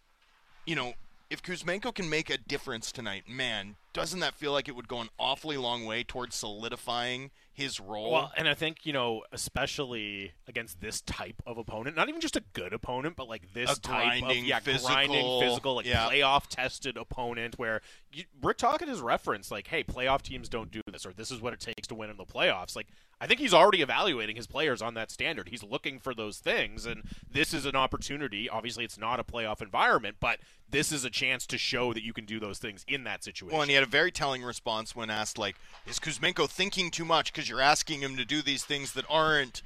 you 0.66 0.76
know, 0.76 0.96
if 1.30 1.42
Kuzmenko 1.42 1.96
can 1.96 2.10
make 2.10 2.30
a 2.30 2.38
difference 2.38 2.92
tonight, 2.92 3.30
man, 3.30 3.78
doesn't 3.94 4.20
that 4.20 4.36
feel 4.36 4.52
like 4.52 4.68
it 4.68 4.76
would 4.76 4.88
go 4.88 5.00
an 5.02 5.10
awfully 5.20 5.58
long 5.58 5.86
way 5.86 6.04
towards 6.04 6.36
solidifying 6.36 7.32
his 7.54 7.80
role? 7.80 8.12
Well, 8.12 8.32
and 8.38 8.48
I 8.48 8.54
think 8.54 8.86
you 8.86 8.94
know, 8.94 9.24
especially 9.32 10.32
against 10.48 10.80
this 10.80 11.02
type 11.02 11.42
of 11.46 11.58
opponent, 11.58 11.96
not 11.96 12.08
even 12.10 12.22
just 12.22 12.36
a 12.36 12.44
good 12.54 12.74
opponent, 12.74 13.16
but 13.16 13.28
like 13.28 13.54
this 13.54 13.78
A 13.78 13.82
type 13.82 14.24
of 14.24 14.36
yeah, 14.36 14.60
physical- 14.60 14.90
grinding, 14.90 15.42
physical, 15.42 15.76
like 15.76 15.86
yeah. 15.86 16.10
playoff 16.10 16.48
tested 16.48 16.98
opponent, 16.98 17.58
where 17.58 17.82
you, 18.14 18.24
Rick 18.42 18.58
Tocchet 18.58 18.88
has 18.88 19.02
referenced 19.02 19.52
like, 19.52 19.68
hey, 19.68 19.84
playoff 19.84 20.22
teams 20.22 20.48
don't 20.50 20.72
do 20.72 20.82
this, 20.92 21.06
or 21.06 21.14
this 21.14 21.32
is 21.32 21.42
what 21.42 21.54
it 21.54 21.60
takes 21.60 21.88
to 21.90 21.96
win 21.96 22.10
in 22.10 22.18
the 22.18 22.26
playoffs. 22.26 22.76
Like, 22.76 22.88
I 23.20 23.28
think 23.28 23.40
he's 23.40 23.54
already 23.54 23.82
evaluating 23.82 24.36
his 24.36 24.48
players 24.48 24.82
on 24.82 24.94
that 24.96 25.12
standard. 25.12 25.50
He's 25.50 25.64
looking 25.64 26.00
for 26.00 26.14
those 26.16 26.40
things, 26.40 26.86
and 26.86 27.04
this 27.30 27.54
is 27.54 27.66
an 27.66 27.76
opportunity. 27.76 28.50
Obviously, 28.50 28.84
it's 28.84 28.98
not 28.98 29.20
a 29.20 29.24
playoff 29.24 29.62
environment, 29.62 30.18
but 30.20 30.40
this 30.70 30.92
is 30.92 31.04
a 31.04 31.10
chance 31.10 31.46
to 31.48 31.58
show 31.58 31.94
that 31.94 32.04
you 32.04 32.14
can 32.14 32.26
do 32.26 32.40
those 32.40 32.58
things 32.58 32.86
in 32.88 33.04
that 33.04 33.24
situation. 33.24 33.54
Well, 33.54 33.62
and 33.62 33.70
he 33.70 33.81
had 33.82 33.88
a 33.88 33.92
very 33.92 34.12
telling 34.12 34.44
response 34.44 34.96
when 34.96 35.10
asked, 35.10 35.38
like, 35.38 35.56
is 35.88 36.00
Kuzmenko 36.00 36.48
thinking 36.48 36.92
too 36.92 37.06
much 37.06 37.34
because 37.34 37.50
you're 37.50 37.62
asking 37.62 38.02
him 38.02 38.16
to 38.16 38.26
do 38.26 38.42
these 38.42 38.64
things 38.64 38.94
that 38.94 39.06
aren't 39.10 39.64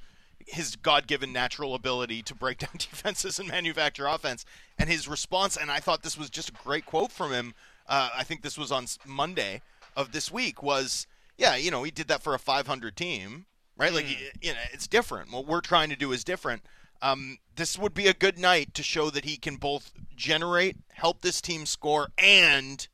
his 0.48 0.76
God-given 0.76 1.34
natural 1.34 1.76
ability 1.76 2.22
to 2.24 2.36
break 2.36 2.58
down 2.60 2.72
defenses 2.74 3.40
and 3.40 3.50
manufacture 3.50 4.08
offense? 4.08 4.46
And 4.80 4.90
his 4.90 5.08
response, 5.08 5.58
and 5.58 5.70
I 5.70 5.80
thought 5.80 6.02
this 6.02 6.18
was 6.18 6.30
just 6.30 6.50
a 6.50 6.54
great 6.54 6.86
quote 6.86 7.12
from 7.12 7.32
him. 7.32 7.54
Uh, 7.88 8.10
I 8.16 8.24
think 8.24 8.42
this 8.42 8.58
was 8.58 8.72
on 8.72 8.86
Monday 9.06 9.62
of 9.96 10.12
this 10.12 10.32
week. 10.32 10.64
Was 10.64 11.08
yeah, 11.38 11.56
you 11.56 11.70
know, 11.70 11.84
he 11.84 11.92
did 11.92 12.08
that 12.08 12.24
for 12.24 12.34
a 12.34 12.40
500 12.40 12.96
team, 12.96 13.46
right? 13.78 13.94
Like, 13.94 14.06
y- 14.06 14.32
you 14.42 14.54
know, 14.54 14.60
it's 14.72 14.88
different. 14.88 15.32
What 15.32 15.46
we're 15.46 15.62
trying 15.62 15.90
to 15.90 15.96
do 15.96 16.12
is 16.14 16.24
different. 16.24 16.64
Um, 17.02 17.40
this 17.56 17.78
would 17.78 17.94
be 17.94 18.08
a 18.08 18.14
good 18.14 18.40
night 18.40 18.74
to 18.76 18.82
show 18.82 19.10
that 19.10 19.26
he 19.26 19.36
can 19.36 19.58
both 19.58 19.92
generate, 20.16 20.78
help 20.94 21.22
this 21.22 21.42
team 21.42 21.66
score, 21.66 22.08
and 22.18 22.88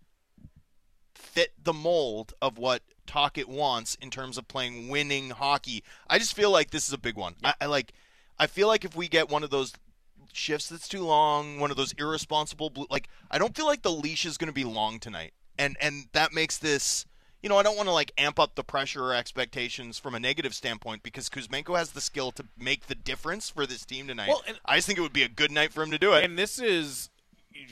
fit 1.31 1.53
the 1.63 1.73
mold 1.73 2.33
of 2.41 2.57
what 2.57 2.81
Tocchet 3.07 3.47
wants 3.49 3.95
in 4.01 4.09
terms 4.09 4.37
of 4.37 4.47
playing 4.47 4.89
winning 4.89 5.31
hockey. 5.31 5.83
I 6.09 6.19
just 6.19 6.35
feel 6.35 6.51
like 6.51 6.71
this 6.71 6.87
is 6.87 6.93
a 6.93 6.97
big 6.97 7.15
one. 7.15 7.35
I, 7.43 7.53
I 7.61 7.65
like. 7.65 7.93
I 8.39 8.47
feel 8.47 8.67
like 8.67 8.83
if 8.83 8.95
we 8.95 9.07
get 9.07 9.29
one 9.29 9.43
of 9.43 9.49
those 9.49 9.73
shifts 10.33 10.69
that's 10.69 10.87
too 10.87 11.03
long, 11.03 11.59
one 11.59 11.71
of 11.71 11.77
those 11.77 11.93
irresponsible, 11.93 12.69
blue, 12.69 12.87
like 12.89 13.07
I 13.29 13.37
don't 13.37 13.55
feel 13.55 13.65
like 13.65 13.81
the 13.81 13.91
leash 13.91 14.25
is 14.25 14.37
going 14.37 14.47
to 14.47 14.53
be 14.53 14.63
long 14.63 14.99
tonight, 14.99 15.33
and 15.57 15.77
and 15.81 16.07
that 16.13 16.33
makes 16.33 16.57
this. 16.57 17.05
You 17.43 17.49
know, 17.49 17.57
I 17.57 17.63
don't 17.63 17.75
want 17.75 17.87
to 17.87 17.93
like 17.93 18.11
amp 18.19 18.39
up 18.39 18.53
the 18.53 18.63
pressure 18.63 19.03
or 19.03 19.15
expectations 19.15 19.97
from 19.97 20.13
a 20.13 20.19
negative 20.19 20.53
standpoint 20.53 21.01
because 21.01 21.27
Kuzmenko 21.27 21.75
has 21.75 21.91
the 21.91 22.01
skill 22.01 22.31
to 22.33 22.45
make 22.55 22.85
the 22.85 22.93
difference 22.93 23.49
for 23.49 23.65
this 23.65 23.83
team 23.83 24.05
tonight. 24.07 24.27
Well, 24.29 24.43
and- 24.47 24.59
I 24.63 24.75
just 24.75 24.85
think 24.85 24.99
it 24.99 25.01
would 25.01 25.11
be 25.11 25.23
a 25.23 25.29
good 25.29 25.51
night 25.51 25.73
for 25.73 25.81
him 25.81 25.89
to 25.89 25.97
do 25.97 26.13
it. 26.13 26.23
And 26.23 26.37
this 26.37 26.59
is 26.59 27.09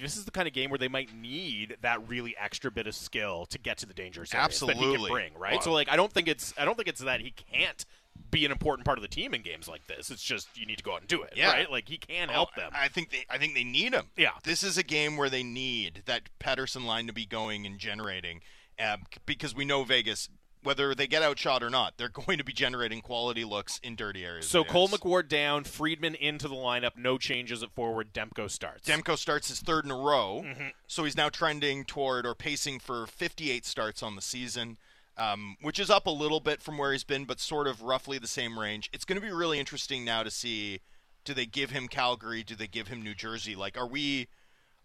this 0.01 0.17
is 0.17 0.25
the 0.25 0.31
kind 0.31 0.47
of 0.47 0.53
game 0.53 0.69
where 0.69 0.77
they 0.79 0.87
might 0.87 1.13
need 1.15 1.77
that 1.81 2.07
really 2.07 2.35
extra 2.37 2.71
bit 2.71 2.87
of 2.87 2.95
skill 2.95 3.45
to 3.47 3.57
get 3.59 3.77
to 3.79 3.85
the 3.85 3.93
dangerous 3.93 4.33
areas 4.33 4.59
that 4.59 4.65
he 4.67 4.71
Absolutely. 4.71 5.07
can 5.09 5.13
bring, 5.13 5.33
right? 5.37 5.53
Well- 5.53 5.61
so 5.61 5.71
like 5.73 5.89
I 5.89 5.95
don't 5.95 6.11
think 6.11 6.27
it's 6.27 6.53
I 6.57 6.65
don't 6.65 6.75
think 6.75 6.87
it's 6.87 7.01
that 7.01 7.21
he 7.21 7.31
can't 7.31 7.85
be 8.31 8.45
an 8.45 8.51
important 8.51 8.85
part 8.85 8.97
of 8.97 9.01
the 9.01 9.07
team 9.07 9.33
in 9.33 9.41
games 9.41 9.67
like 9.67 9.87
this. 9.87 10.11
It's 10.11 10.23
just 10.23 10.49
you 10.57 10.65
need 10.65 10.77
to 10.77 10.83
go 10.83 10.93
out 10.93 10.99
and 10.99 11.07
do 11.07 11.21
it, 11.23 11.33
Yeah. 11.35 11.51
right? 11.51 11.71
Like 11.71 11.87
he 11.87 11.97
can 11.97 12.27
help 12.29 12.49
Oh, 12.57 12.61
them. 12.61 12.71
I 12.75 12.87
think 12.89 13.11
they 13.11 13.25
I 13.29 13.37
think 13.37 13.53
they 13.53 13.63
need 13.63 13.93
him. 13.93 14.07
Yeah. 14.17 14.31
This 14.43 14.61
is 14.63 14.77
a 14.77 14.83
game 14.83 15.15
where 15.17 15.29
they 15.29 15.43
need 15.43 16.03
that 16.05 16.23
Pettersson 16.39 16.85
line 16.85 17.07
to 17.07 17.13
be 17.13 17.25
going 17.25 17.65
and 17.65 17.79
generating 17.79 18.41
uh, 18.77 18.97
because 19.25 19.53
we 19.55 19.65
know 19.65 19.83
Vegas 19.83 20.29
whether 20.63 20.93
they 20.93 21.07
get 21.07 21.23
outshot 21.23 21.63
or 21.63 21.69
not, 21.69 21.93
they're 21.97 22.09
going 22.25 22.37
to 22.37 22.43
be 22.43 22.53
generating 22.53 23.01
quality 23.01 23.43
looks 23.45 23.79
in 23.83 23.95
dirty 23.95 24.25
areas. 24.25 24.47
so 24.47 24.63
Cole. 24.63 24.87
McWard 24.89 25.27
down, 25.27 25.63
Friedman 25.63 26.15
into 26.15 26.47
the 26.47 26.55
lineup, 26.55 26.97
no 26.97 27.17
changes 27.17 27.63
at 27.63 27.71
forward. 27.71 28.13
Demko 28.13 28.49
starts. 28.49 28.87
Demko 28.87 29.17
starts 29.17 29.47
his 29.49 29.59
third 29.61 29.85
in 29.85 29.91
a 29.91 29.95
row, 29.97 30.43
Mm-hmm. 30.45 30.67
so 30.87 31.03
he's 31.05 31.15
now 31.17 31.29
trending 31.29 31.85
toward 31.85 32.25
or 32.25 32.35
pacing 32.35 32.79
for 32.79 33.07
58 33.07 33.65
starts 33.65 34.01
on 34.03 34.15
the 34.15 34.21
season, 34.21 34.77
um, 35.17 35.55
which 35.61 35.79
is 35.79 35.89
up 35.89 36.05
a 36.07 36.11
little 36.11 36.39
bit 36.39 36.61
from 36.61 36.77
where 36.77 36.91
he's 36.91 37.03
been, 37.03 37.25
but 37.25 37.39
sort 37.39 37.67
of 37.67 37.81
roughly 37.81 38.17
the 38.17 38.27
same 38.27 38.57
range. 38.59 38.89
It's 38.93 39.05
going 39.05 39.19
to 39.19 39.25
be 39.25 39.31
really 39.33 39.59
interesting 39.59 40.03
now 40.05 40.23
to 40.23 40.31
see 40.31 40.79
do 41.25 41.33
they 41.33 41.45
give 41.45 41.71
him 41.71 41.87
Calgary? 41.89 42.43
Do 42.43 42.55
they 42.55 42.67
give 42.67 42.87
him 42.87 43.01
New 43.01 43.13
Jersey? 43.13 43.53
Like, 43.55 43.77
are 43.77 43.85
we 43.87 44.27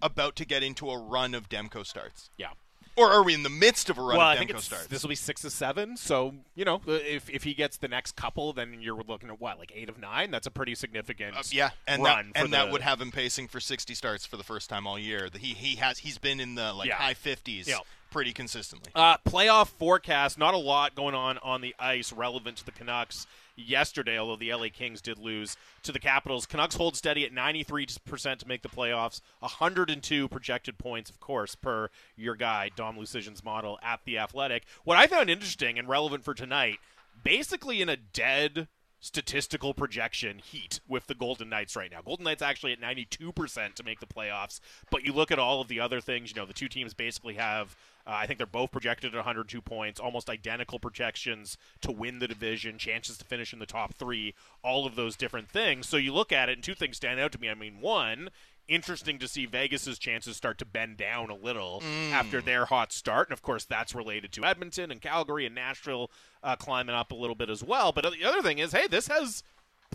about 0.02 0.34
to 0.36 0.44
get 0.44 0.62
into 0.64 0.90
a 0.90 0.98
run 0.98 1.34
of 1.34 1.48
Demko 1.48 1.86
starts? 1.86 2.30
yeah. 2.36 2.48
Or 2.96 3.10
are 3.10 3.22
we 3.24 3.34
in 3.34 3.42
the 3.42 3.50
midst 3.50 3.90
of 3.90 3.98
a 3.98 4.02
run 4.02 4.18
Well, 4.18 4.26
I 4.26 4.34
of 4.34 4.38
think 4.38 4.50
Demko 4.50 4.54
it's, 4.56 4.64
starts? 4.66 4.86
this 4.86 5.02
will 5.02 5.08
be 5.08 5.14
six 5.16 5.44
of 5.44 5.52
seven. 5.52 5.96
So 5.96 6.34
you 6.54 6.64
know, 6.64 6.80
if 6.86 7.28
if 7.28 7.42
he 7.44 7.54
gets 7.54 7.76
the 7.76 7.88
next 7.88 8.14
couple, 8.16 8.52
then 8.52 8.78
you're 8.80 9.02
looking 9.02 9.28
at 9.30 9.40
what, 9.40 9.58
like 9.58 9.72
eight 9.74 9.88
of 9.88 9.98
nine. 9.98 10.30
That's 10.30 10.46
a 10.46 10.50
pretty 10.50 10.74
significant 10.74 11.36
Uh, 11.36 11.42
yeah, 11.50 11.70
and 11.88 12.02
run 12.04 12.30
that, 12.34 12.44
and 12.44 12.52
that 12.52 12.70
would 12.70 12.82
have 12.82 13.00
him 13.00 13.10
pacing 13.10 13.48
for 13.48 13.58
60 13.60 13.94
starts 13.94 14.24
for 14.24 14.36
the 14.36 14.44
first 14.44 14.70
time 14.70 14.86
all 14.86 14.98
year. 14.98 15.28
The- 15.28 15.38
He 15.38 15.54
he 15.54 15.76
has 15.76 15.98
he's 15.98 16.18
been 16.18 16.38
in 16.40 16.54
the 16.54 16.72
like 16.72 16.88
Yeah. 16.88 16.94
high 16.96 17.14
50s 17.14 17.66
Yeah. 17.66 17.78
pretty 18.10 18.32
consistently. 18.32 18.92
Uh, 18.94 19.16
playoff 19.26 19.68
forecast. 19.70 20.38
Not 20.38 20.54
a 20.54 20.58
lot 20.58 20.94
going 20.94 21.14
on 21.16 21.38
on 21.38 21.60
the 21.62 21.74
ice 21.80 22.12
relevant 22.12 22.58
to 22.58 22.64
the 22.64 22.72
Canucks 22.72 23.26
yesterday, 23.56 24.18
although 24.18 24.36
the 24.36 24.52
LA 24.52 24.66
Kings 24.72 25.00
did 25.00 25.18
lose 25.18 25.56
to 25.82 25.92
the 25.92 25.98
Capitals. 25.98 26.46
Canucks 26.46 26.76
hold 26.76 26.96
steady 26.96 27.24
at 27.24 27.32
93% 27.32 28.38
to 28.38 28.48
make 28.48 28.62
the 28.62 28.68
playoffs. 28.68 29.20
102 29.40 30.28
projected 30.28 30.78
points, 30.78 31.10
of 31.10 31.20
course, 31.20 31.54
per 31.54 31.88
your 32.16 32.34
guy, 32.34 32.70
Dom 32.74 32.96
Luszczyszyn's 32.96 33.44
model 33.44 33.78
at 33.82 34.00
The 34.04 34.18
Athletic. 34.18 34.64
What 34.84 34.98
I 34.98 35.06
found 35.06 35.30
interesting 35.30 35.78
and 35.78 35.88
relevant 35.88 36.24
for 36.24 36.34
tonight, 36.34 36.78
basically 37.22 37.80
in 37.80 37.88
a 37.88 37.96
dead 37.96 38.68
statistical 39.04 39.74
projection 39.74 40.38
heat 40.38 40.80
with 40.88 41.06
the 41.08 41.14
Golden 41.14 41.50
Knights 41.50 41.76
right 41.76 41.90
now. 41.90 42.00
Golden 42.00 42.24
Knights 42.24 42.40
actually 42.40 42.72
at 42.72 42.80
92% 42.80 43.74
to 43.74 43.84
make 43.84 44.00
the 44.00 44.06
playoffs, 44.06 44.60
but 44.90 45.04
you 45.04 45.12
look 45.12 45.30
at 45.30 45.38
all 45.38 45.60
of 45.60 45.68
the 45.68 45.78
other 45.78 46.00
things, 46.00 46.30
you 46.30 46.36
know, 46.36 46.46
the 46.46 46.54
two 46.54 46.68
teams 46.68 46.94
basically 46.94 47.34
have 47.34 47.76
uh, 48.06 48.10
I 48.12 48.26
think 48.26 48.38
they're 48.38 48.46
both 48.46 48.70
projected 48.70 49.14
at 49.14 49.16
102 49.16 49.60
points, 49.62 49.98
almost 49.98 50.28
identical 50.28 50.78
projections 50.78 51.56
to 51.80 51.90
win 51.90 52.18
the 52.18 52.28
division, 52.28 52.78
chances 52.78 53.16
to 53.18 53.24
finish 53.24 53.52
in 53.52 53.58
the 53.58 53.66
top 53.66 53.94
3, 53.94 54.34
all 54.62 54.86
of 54.86 54.94
those 54.94 55.16
different 55.16 55.48
things. 55.48 55.88
So 55.88 55.96
you 55.96 56.12
look 56.12 56.32
at 56.32 56.48
it 56.48 56.54
and 56.54 56.62
two 56.62 56.74
things 56.74 56.96
stand 56.96 57.18
out 57.18 57.32
to 57.32 57.40
me. 57.40 57.48
I 57.48 57.54
mean, 57.54 57.80
one, 57.80 58.30
interesting 58.68 59.18
to 59.18 59.28
see 59.28 59.46
Vegas's 59.46 59.98
chances 59.98 60.36
start 60.36 60.58
to 60.58 60.64
bend 60.64 60.96
down 60.96 61.30
a 61.30 61.34
little 61.34 61.82
after 62.12 62.40
their 62.40 62.66
hot 62.66 62.92
start, 62.92 63.28
and 63.28 63.32
of 63.32 63.42
course 63.42 63.64
that's 63.64 63.94
related 63.94 64.32
to 64.32 64.44
Edmonton 64.44 64.90
and 64.90 65.00
Calgary 65.00 65.46
and 65.46 65.54
Nashville 65.54 66.10
uh, 66.42 66.56
climbing 66.56 66.94
up 66.94 67.10
a 67.12 67.14
little 67.14 67.36
bit 67.36 67.50
as 67.50 67.62
well. 67.62 67.92
But 67.92 68.04
the 68.04 68.24
other 68.24 68.42
thing 68.42 68.58
is, 68.58 68.72
hey, 68.72 68.86
this 68.86 69.08
has 69.08 69.42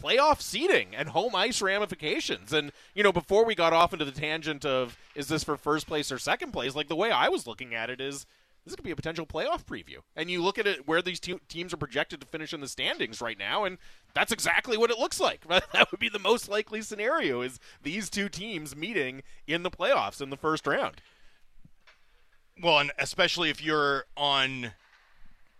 playoff 0.01 0.41
seeding 0.41 0.95
and 0.95 1.09
home 1.09 1.35
ice 1.35 1.61
ramifications. 1.61 2.53
And 2.53 2.71
you 2.93 3.03
know, 3.03 3.11
before 3.11 3.45
we 3.45 3.55
got 3.55 3.73
off 3.73 3.93
into 3.93 4.05
the 4.05 4.11
tangent 4.11 4.65
of 4.65 4.97
is 5.15 5.27
this 5.27 5.43
for 5.43 5.57
first 5.57 5.87
place 5.87 6.11
or 6.11 6.17
second 6.17 6.51
place, 6.51 6.75
like 6.75 6.87
the 6.87 6.95
way 6.95 7.11
I 7.11 7.29
was 7.29 7.47
looking 7.47 7.73
at 7.73 7.89
it 7.89 8.01
is. 8.01 8.25
This 8.65 8.75
could 8.75 8.83
be 8.83 8.91
a 8.91 8.95
potential 8.95 9.25
playoff 9.25 9.63
preview, 9.63 9.99
and 10.17 10.29
you 10.29 10.43
look 10.43 10.59
at 10.59 10.67
it 10.67 10.85
where 10.85 11.01
these 11.01 11.19
te- 11.19 11.39
teams 11.47 11.73
are 11.73 11.77
projected 11.77 12.19
to 12.19 12.27
finish 12.27 12.53
in 12.53 12.59
the 12.59 12.67
standings 12.67 13.21
right 13.21 13.37
now, 13.37 13.63
and 13.63 13.77
that's 14.13 14.33
exactly 14.33 14.77
what 14.77 14.91
it 14.91 14.99
looks 14.99 15.19
like. 15.19 15.47
that 15.47 15.89
would 15.89 15.99
be 15.99 16.09
the 16.09 16.19
most 16.19 16.49
likely 16.49 16.81
scenario: 16.81 17.41
is 17.41 17.57
these 17.81 18.09
two 18.09 18.27
teams 18.27 18.75
meeting 18.75 19.23
in 19.47 19.63
the 19.63 19.71
playoffs 19.71 20.21
in 20.21 20.29
the 20.29 20.37
first 20.37 20.67
round. 20.67 21.01
Well, 22.61 22.79
and 22.79 22.91
especially 22.99 23.49
if 23.49 23.63
you're 23.63 24.05
on 24.17 24.73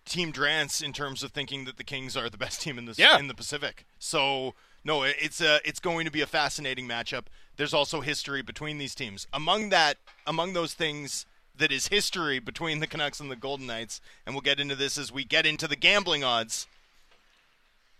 Team 0.09 0.33
Drance 0.33 0.83
in 0.83 0.91
terms 0.93 1.23
of 1.23 1.31
thinking 1.31 1.65
that 1.65 1.77
the 1.77 1.83
Kings 1.83 2.17
are 2.17 2.29
the 2.29 2.37
best 2.37 2.61
team 2.61 2.77
in 2.77 2.85
the 2.85 2.95
Yeah. 2.97 3.17
in 3.17 3.27
the 3.27 3.33
Pacific. 3.35 3.85
So 3.99 4.55
no, 4.83 5.03
it's 5.03 5.39
a 5.41 5.59
it's 5.63 5.79
going 5.79 6.05
to 6.05 6.11
be 6.11 6.21
a 6.21 6.27
fascinating 6.27 6.87
matchup. 6.87 7.25
There's 7.57 7.73
also 7.73 8.01
history 8.01 8.41
between 8.41 8.77
these 8.77 8.95
teams. 8.95 9.27
Among 9.33 9.69
that, 9.69 9.97
among 10.25 10.53
those 10.53 10.73
things 10.73 11.25
that 11.55 11.71
is 11.71 11.87
history 11.89 12.39
between 12.39 12.79
the 12.79 12.87
Canucks 12.87 13.19
and 13.19 13.29
the 13.29 13.35
Golden 13.35 13.67
Knights, 13.67 13.99
and 14.25 14.33
we'll 14.33 14.41
get 14.41 14.59
into 14.61 14.75
this 14.75 14.97
as 14.97 15.11
we 15.11 15.25
get 15.25 15.45
into 15.45 15.67
the 15.67 15.75
gambling 15.75 16.23
odds. 16.23 16.67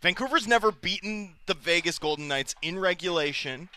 Vancouver's 0.02 0.48
never 0.48 0.72
beaten 0.72 1.36
the 1.46 1.54
Vegas 1.54 2.00
Golden 2.00 2.28
Knights 2.28 2.56
in 2.62 2.80
regulation 2.80 3.68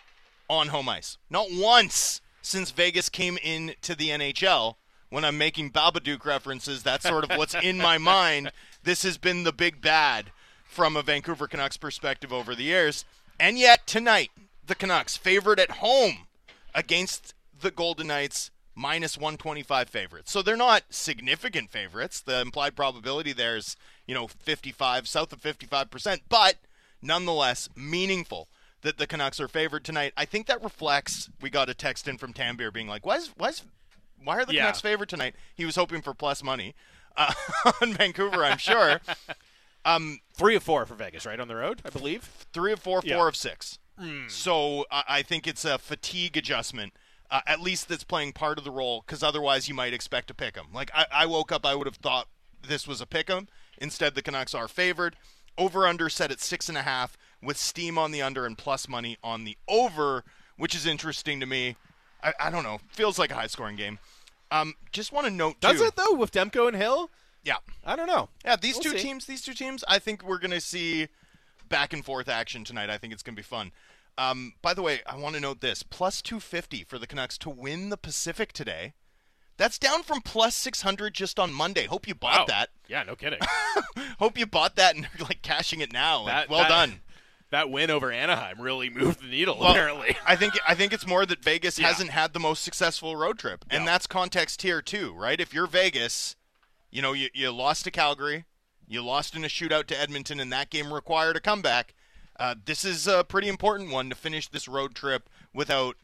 on 0.49 0.69
home 0.69 0.89
ice. 0.89 1.19
Not 1.29 1.49
once 1.51 2.21
since 2.43 2.71
Vegas 2.71 3.09
came 3.09 3.39
into 3.39 3.95
the 3.97 4.11
NHL. 4.11 4.77
When 5.13 5.27
I'm 5.27 5.37
making 5.37 5.73
Babadook 5.73 6.25
references, 6.25 6.83
that's 6.83 7.07
sort 7.07 7.25
of 7.25 7.37
what's 7.37 7.55
in 7.55 7.77
my 7.77 7.99
mind. 8.17 8.51
This 8.83 9.03
has 9.03 9.19
been 9.19 9.45
the 9.45 9.53
big 9.53 9.83
bad 9.83 10.33
from 10.65 10.97
a 10.97 11.03
Vancouver 11.03 11.47
Canucks 11.47 11.77
perspective 11.77 12.33
over 12.33 12.55
the 12.55 12.63
years. 12.63 13.05
And 13.39 13.59
yet, 13.59 13.87
tonight, 13.87 14.31
the 14.67 14.75
Canucks 14.75 15.19
favored 15.19 15.61
at 15.61 15.71
home 15.71 16.29
against 16.75 17.35
the 17.61 17.71
Golden 17.71 18.07
Knights, 18.07 18.51
minus 18.75 19.19
125 19.19 19.91
favorites. 19.91 20.33
So 20.33 20.41
they're 20.41 20.57
not 20.57 20.85
significant 20.89 21.69
favorites. 21.69 22.23
The 22.23 22.41
implied 22.41 22.75
probability 22.75 23.35
there 23.35 23.59
is, 23.59 23.77
you 24.07 24.15
know, 24.15 24.29
55, 24.29 25.07
south 25.07 25.31
of 25.35 25.43
55%, 25.43 26.21
but 26.31 26.55
nonetheless 27.03 27.69
meaningful 27.77 28.49
that 28.81 28.97
the 28.97 29.07
Canucks 29.07 29.41
are 29.41 29.49
favored 29.49 29.85
tonight. 29.85 30.15
I 30.17 30.25
think 30.25 30.47
that 30.47 30.65
reflects. 30.65 31.29
We 31.43 31.51
got 31.51 31.69
a 31.69 31.75
text 31.75 32.09
in 32.09 32.17
from 32.17 32.33
Tambier 32.33 32.71
being 32.71 32.89
like, 32.89 33.05
"Why 33.05 33.17
is 33.17 33.29
why 33.37 33.49
is 33.51 33.63
why 34.25 34.37
are 34.39 34.45
the 34.45 34.55
Yeah. 34.55 34.63
Canucks 34.63 34.81
favored 34.81 35.09
tonight?" 35.09 35.35
He 35.55 35.65
was 35.65 35.77
hoping 35.77 36.03
for 36.03 36.15
plus 36.15 36.43
money 36.43 36.75
uh, 37.17 37.33
on 37.83 37.95
Vancouver, 37.95 38.45
I'm 38.45 38.59
sure. 38.59 39.01
Three 40.35 40.57
of 40.57 40.63
four 40.63 40.87
for 40.87 40.95
Vegas, 40.95 41.27
right 41.27 41.39
on 41.41 41.49
the 41.49 41.57
road, 41.57 41.83
I 41.85 41.91
believe. 41.91 42.47
Three 42.53 42.73
of 42.73 42.81
four, 42.81 43.03
four 43.03 43.09
Yeah. 43.11 43.29
of 43.29 43.37
six. 43.37 43.79
So 44.29 44.85
I 44.91 45.05
I 45.09 45.23
think 45.23 45.47
it's 45.47 45.65
a 45.65 45.79
fatigue 45.79 46.37
adjustment 46.37 46.93
uh, 47.31 47.41
at 47.47 47.61
least 47.61 47.89
that's 47.89 48.05
playing 48.05 48.33
part 48.33 48.59
of 48.59 48.65
the 48.65 48.71
role, 48.71 49.03
because 49.07 49.23
otherwise 49.23 49.67
you 49.67 49.75
might 49.75 49.95
expect 49.95 50.29
to 50.29 50.35
pick 50.35 50.59
'em. 50.59 50.67
Like 50.73 50.91
I, 50.95 51.07
I 51.13 51.27
woke 51.27 51.51
up, 51.51 51.65
I 51.65 51.75
would 51.75 51.87
have 51.87 51.97
thought 51.97 52.29
this 52.67 52.87
was 52.87 53.01
a 53.01 53.07
pick 53.07 53.31
'em. 53.31 53.49
Instead, 53.79 54.15
the 54.15 54.21
Canucks 54.23 54.55
are 54.55 54.69
favored. 54.69 55.17
Over 55.57 55.87
under 55.87 56.09
set 56.11 56.31
at 56.31 56.41
six 56.41 56.69
and 56.69 56.77
a 56.77 56.83
half, 56.83 57.17
with 57.43 57.57
steam 57.57 57.97
on 57.97 58.11
the 58.11 58.21
under 58.23 58.45
and 58.45 58.57
plus 58.59 58.87
money 58.89 59.17
on 59.23 59.45
the 59.45 59.57
over, 59.67 60.25
which 60.59 60.75
is 60.75 60.85
interesting 60.85 61.41
to 61.41 61.47
me. 61.47 61.77
I, 62.23 62.33
I 62.39 62.51
don't 62.51 62.65
know, 62.65 62.81
feels 62.89 63.19
like 63.19 63.31
a 63.31 63.35
high 63.35 63.47
scoring 63.47 63.77
game. 63.77 63.99
Um, 64.53 64.75
just 64.93 65.13
want 65.13 65.27
to 65.27 65.33
note 65.33 65.61
Does 65.61 65.79
too, 65.79 65.85
it 65.87 65.97
though 65.97 66.13
with 66.15 66.31
Demko 66.31 66.69
and 66.69 66.77
Hill? 66.77 67.11
Yeah, 67.43 67.57
I 67.85 67.97
don't 67.97 68.07
know. 68.07 68.29
yeah. 68.45 68.57
These 68.57 68.75
We'll 68.77 68.83
two 68.85 68.91
see. 68.99 68.99
teams, 69.05 69.27
these 69.27 69.43
two 69.43 69.55
teams, 69.55 69.83
I 69.89 69.99
think 69.99 70.23
we're 70.23 70.39
gonna 70.39 70.61
see 70.61 71.09
back 71.69 71.93
and 71.93 72.05
forth 72.05 72.29
action 72.29 72.63
tonight. 72.65 72.91
I 72.91 72.99
think 72.99 73.13
it's 73.13 73.23
gonna 73.23 73.35
be 73.37 73.43
fun. 73.43 73.73
Um, 74.19 74.53
by 74.63 74.75
the 74.75 74.83
way, 74.83 75.01
I 75.07 75.17
want 75.17 75.35
to 75.37 75.41
note 75.41 75.61
this: 75.61 75.83
plus 75.83 76.21
two 76.23 76.39
fifty 76.39 76.85
for 76.85 76.99
the 76.99 77.07
Canucks 77.07 77.39
to 77.39 77.51
win 77.51 77.89
the 77.89 77.97
Pacific 77.97 78.53
today. 78.53 78.93
That's 79.57 79.79
down 79.79 80.03
from 80.03 80.21
plus 80.21 80.55
six 80.55 80.83
hundred 80.83 81.15
just 81.15 81.41
on 81.41 81.53
Monday. 81.53 81.87
Hope 81.87 82.07
you 82.07 82.15
bought 82.15 82.41
Wow. 82.41 82.45
that. 82.49 82.69
Yeah, 82.89 83.03
no 83.05 83.17
kidding. 83.17 83.41
Hope 84.19 84.37
you 84.39 84.47
bought 84.47 84.77
that 84.77 84.95
and 84.97 85.09
like 85.21 85.41
cashing 85.43 85.81
it 85.81 85.93
now. 85.93 86.23
Like, 86.25 86.51
well 86.51 86.61
that- 86.61 86.69
done. 86.69 87.01
That 87.53 87.71
win 87.71 87.91
over 87.91 88.11
Anaheim 88.11 88.61
really 88.61 88.91
moved 88.91 89.23
the 89.23 89.29
needle. 89.29 89.59
Well, 89.61 89.71
apparently, 89.71 90.17
I 90.27 90.35
think 90.37 90.55
I 90.67 90.75
think 90.75 90.93
it's 90.93 91.07
more 91.07 91.25
that 91.25 91.43
Vegas 91.45 91.79
Yeah. 91.79 91.87
hasn't 91.87 92.11
had 92.11 92.33
the 92.33 92.41
most 92.41 92.65
successful 92.65 93.15
road 93.17 93.39
trip, 93.39 93.65
and 93.71 93.85
Yeah. 93.85 93.93
that's 93.93 94.07
context 94.09 94.63
here 94.63 94.83
too, 94.83 95.13
right? 95.15 95.41
If 95.41 95.55
you're 95.55 95.67
Vegas, 95.69 96.35
you 96.91 97.01
know 97.01 97.13
you, 97.13 97.29
you 97.33 97.51
lost 97.53 97.85
to 97.85 97.91
Calgary, 97.91 98.45
you 98.89 99.03
lost 99.03 99.37
in 99.37 99.45
a 99.45 99.49
shootout 99.49 99.87
to 99.87 99.99
Edmonton, 100.01 100.41
and 100.41 100.53
that 100.53 100.69
game 100.71 100.93
required 100.93 101.37
a 101.37 101.41
comeback. 101.41 101.95
Uh, 102.41 102.55
this 102.65 102.85
is 102.85 103.07
a 103.07 103.23
pretty 103.23 103.49
important 103.49 103.91
one 103.93 104.09
to 104.09 104.17
finish 104.17 104.49
this 104.49 104.67
road 104.67 104.95
trip 104.95 105.29
without, 105.55 105.97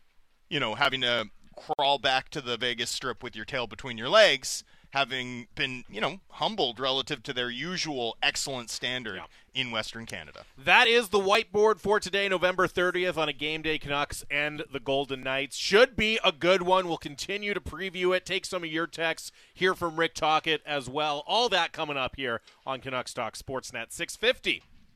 you 0.48 0.60
know, 0.60 0.74
having 0.76 1.00
to 1.00 1.24
crawl 1.56 1.98
back 1.98 2.28
to 2.28 2.40
the 2.40 2.56
Vegas 2.56 2.90
Strip 2.90 3.22
with 3.22 3.34
your 3.34 3.44
tail 3.46 3.66
between 3.66 3.98
your 3.98 4.08
legs, 4.10 4.62
having 4.90 5.48
been, 5.54 5.84
you 5.88 6.00
know, 6.00 6.20
humbled 6.30 6.80
relative 6.80 7.22
to 7.24 7.32
their 7.32 7.50
usual 7.50 8.16
excellent 8.22 8.70
standard 8.70 9.20
in 9.54 9.70
Western 9.70 10.06
Canada. 10.06 10.44
that 10.56 10.86
is 10.86 11.08
the 11.08 11.18
whiteboard 11.18 11.80
for 11.80 11.98
today, 11.98 12.28
November 12.28 12.68
30th, 12.68 13.16
on 13.16 13.28
a 13.28 13.32
game 13.32 13.62
day. 13.62 13.78
Canucks 13.78 14.24
and 14.30 14.62
the 14.72 14.80
Golden 14.80 15.22
Knights 15.22 15.56
should 15.56 15.96
be 15.96 16.18
a 16.24 16.30
good 16.30 16.62
one. 16.62 16.86
We'll 16.86 16.96
continue 16.96 17.54
to 17.54 17.60
preview 17.60 18.16
it, 18.16 18.24
take 18.24 18.44
some 18.44 18.62
of 18.62 18.70
your 18.70 18.86
texts, 18.86 19.32
hear 19.52 19.74
from 19.74 19.96
Rick 19.96 20.14
Tocchet 20.14 20.62
as 20.64 20.88
well. 20.88 21.24
All 21.26 21.48
that 21.48 21.72
coming 21.72 21.96
up 21.96 22.16
here 22.16 22.40
on 22.66 22.80
Canucks 22.80 23.12
Talk 23.12 23.36
Sportsnet 23.36 23.92
650. 23.92 24.62